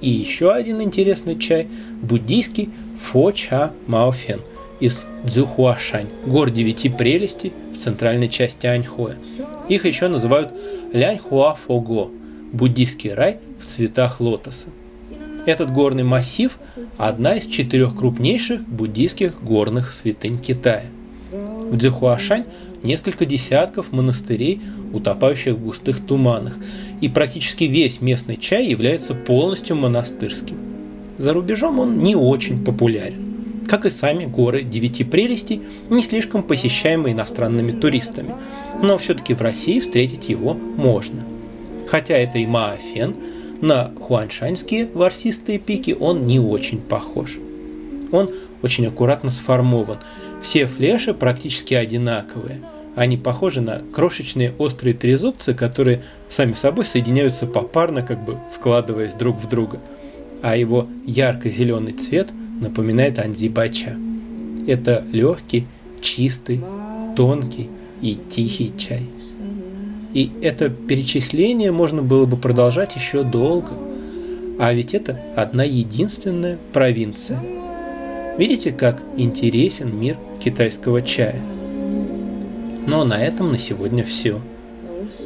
И 0.00 0.08
еще 0.08 0.52
один 0.52 0.80
интересный 0.80 1.38
чай– 1.38 1.68
буддийский 2.02 2.70
фо 3.00 3.32
ча 3.32 3.72
маофен 3.86 4.40
из 4.80 5.04
Цзюхуашань, 5.26 6.08
гор 6.24 6.50
девяти 6.50 6.88
прелестей 6.88 7.52
в 7.72 7.76
центральной 7.76 8.28
части 8.28 8.66
Аньхоя. 8.66 9.16
Их 9.68 9.84
еще 9.84 10.08
называют 10.08 10.52
Лянь 10.92 11.18
Хуа 11.18 11.54
Фого– 11.54 12.10
буддийский 12.52 13.12
рай 13.12 13.38
в 13.58 13.66
цветах 13.66 14.20
лотоса. 14.20 14.68
Этот 15.46 15.72
горный 15.72 16.04
массив– 16.04 16.58
одна 16.96 17.34
из 17.36 17.46
четырех 17.46 17.96
крупнейших 17.96 18.62
буддийских 18.68 19.42
горных 19.42 19.92
святынь 19.92 20.38
Китая. 20.38 20.84
В 21.32 21.76
Дзюхуашань 21.76 22.44
несколько 22.82 23.26
десятков 23.26 23.92
монастырей, 23.92 24.60
утопающих 24.92 25.54
в 25.54 25.64
густых 25.64 26.04
туманах, 26.04 26.58
и 27.00 27.08
практически 27.08 27.64
весь 27.64 28.00
местный 28.00 28.36
чай 28.36 28.66
является 28.66 29.14
полностью 29.14 29.76
монастырским. 29.76 30.56
За 31.18 31.32
рубежом 31.32 31.78
он 31.78 31.98
не 31.98 32.14
очень 32.14 32.64
популярен 32.64 33.28
как 33.68 33.84
и 33.86 33.90
сами 33.90 34.24
горы 34.24 34.62
Девяти 34.62 35.04
Прелестей, 35.04 35.62
не 35.90 36.02
слишком 36.02 36.42
посещаемые 36.42 37.14
иностранными 37.14 37.72
туристами, 37.72 38.34
но 38.82 38.98
все-таки 38.98 39.34
в 39.34 39.42
России 39.42 39.78
встретить 39.78 40.28
его 40.28 40.54
можно. 40.54 41.22
Хотя 41.86 42.16
это 42.16 42.38
и 42.38 42.46
Маафен, 42.46 43.14
на 43.60 43.92
хуаншаньские 44.00 44.88
ворсистые 44.92 45.58
пики 45.58 45.96
он 45.98 46.26
не 46.26 46.40
очень 46.40 46.80
похож. 46.80 47.38
Он 48.10 48.30
очень 48.62 48.86
аккуратно 48.86 49.30
сформован, 49.30 49.98
все 50.42 50.66
флеши 50.66 51.14
практически 51.14 51.74
одинаковые. 51.74 52.60
Они 52.96 53.16
похожи 53.16 53.60
на 53.60 53.82
крошечные 53.92 54.52
острые 54.58 54.94
трезубцы, 54.94 55.54
которые 55.54 56.02
сами 56.28 56.54
собой 56.54 56.84
соединяются 56.84 57.46
попарно, 57.46 58.02
как 58.02 58.24
бы 58.24 58.38
вкладываясь 58.52 59.14
друг 59.14 59.40
в 59.40 59.48
друга. 59.48 59.80
А 60.42 60.56
его 60.56 60.88
ярко-зеленый 61.06 61.92
цвет– 61.92 62.28
напоминает 62.60 63.18
Анзибача. 63.18 63.96
Это 64.66 65.04
легкий, 65.12 65.66
чистый, 66.00 66.60
тонкий 67.16 67.68
и 68.00 68.18
тихий 68.28 68.72
чай. 68.76 69.06
И 70.14 70.30
это 70.42 70.68
перечисление 70.68 71.70
можно 71.70 72.02
было 72.02 72.26
бы 72.26 72.36
продолжать 72.36 72.96
еще 72.96 73.22
долго. 73.22 73.72
А 74.58 74.72
ведь 74.72 74.94
это 74.94 75.20
одна 75.36 75.64
единственная 75.64 76.58
провинция. 76.72 77.40
Видите, 78.36 78.72
как 78.72 79.02
интересен 79.16 79.98
мир 79.98 80.16
китайского 80.38 81.02
чая? 81.02 81.40
Но 82.86 83.04
на 83.04 83.22
этом 83.22 83.52
на 83.52 83.58
сегодня 83.58 84.04
все. 84.04 84.40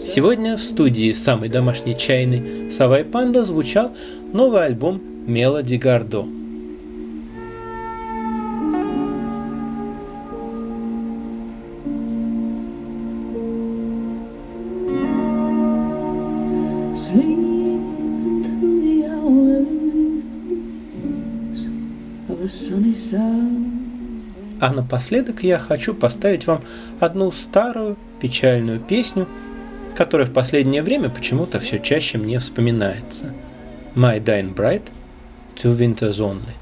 Сегодня 0.07 0.57
в 0.57 0.63
студии 0.63 1.13
самой 1.13 1.49
домашней 1.49 1.97
чайной 1.97 2.71
Савай 2.71 3.05
Панда 3.05 3.45
звучал 3.45 3.93
новый 4.33 4.65
альбом 4.65 5.01
Мелоди 5.27 5.77
Гардо. 5.77 6.27
А 24.63 24.73
напоследок 24.73 25.43
я 25.43 25.59
хочу 25.59 25.93
поставить 25.93 26.47
вам 26.47 26.63
одну 27.01 27.33
старую 27.33 27.97
печальную 28.21 28.79
песню, 28.79 29.27
которая 29.97 30.29
в 30.29 30.33
последнее 30.33 30.85
время 30.85 31.11
почему-то 31.11 31.59
все 31.59 31.81
чаще 31.81 32.17
мне 32.17 32.39
вспоминается. 32.39 33.35
My 33.97 34.23
Dying 34.23 34.55
Bright 34.55 34.85
to 35.57 35.77
Winters 35.77 36.21
Only. 36.21 36.55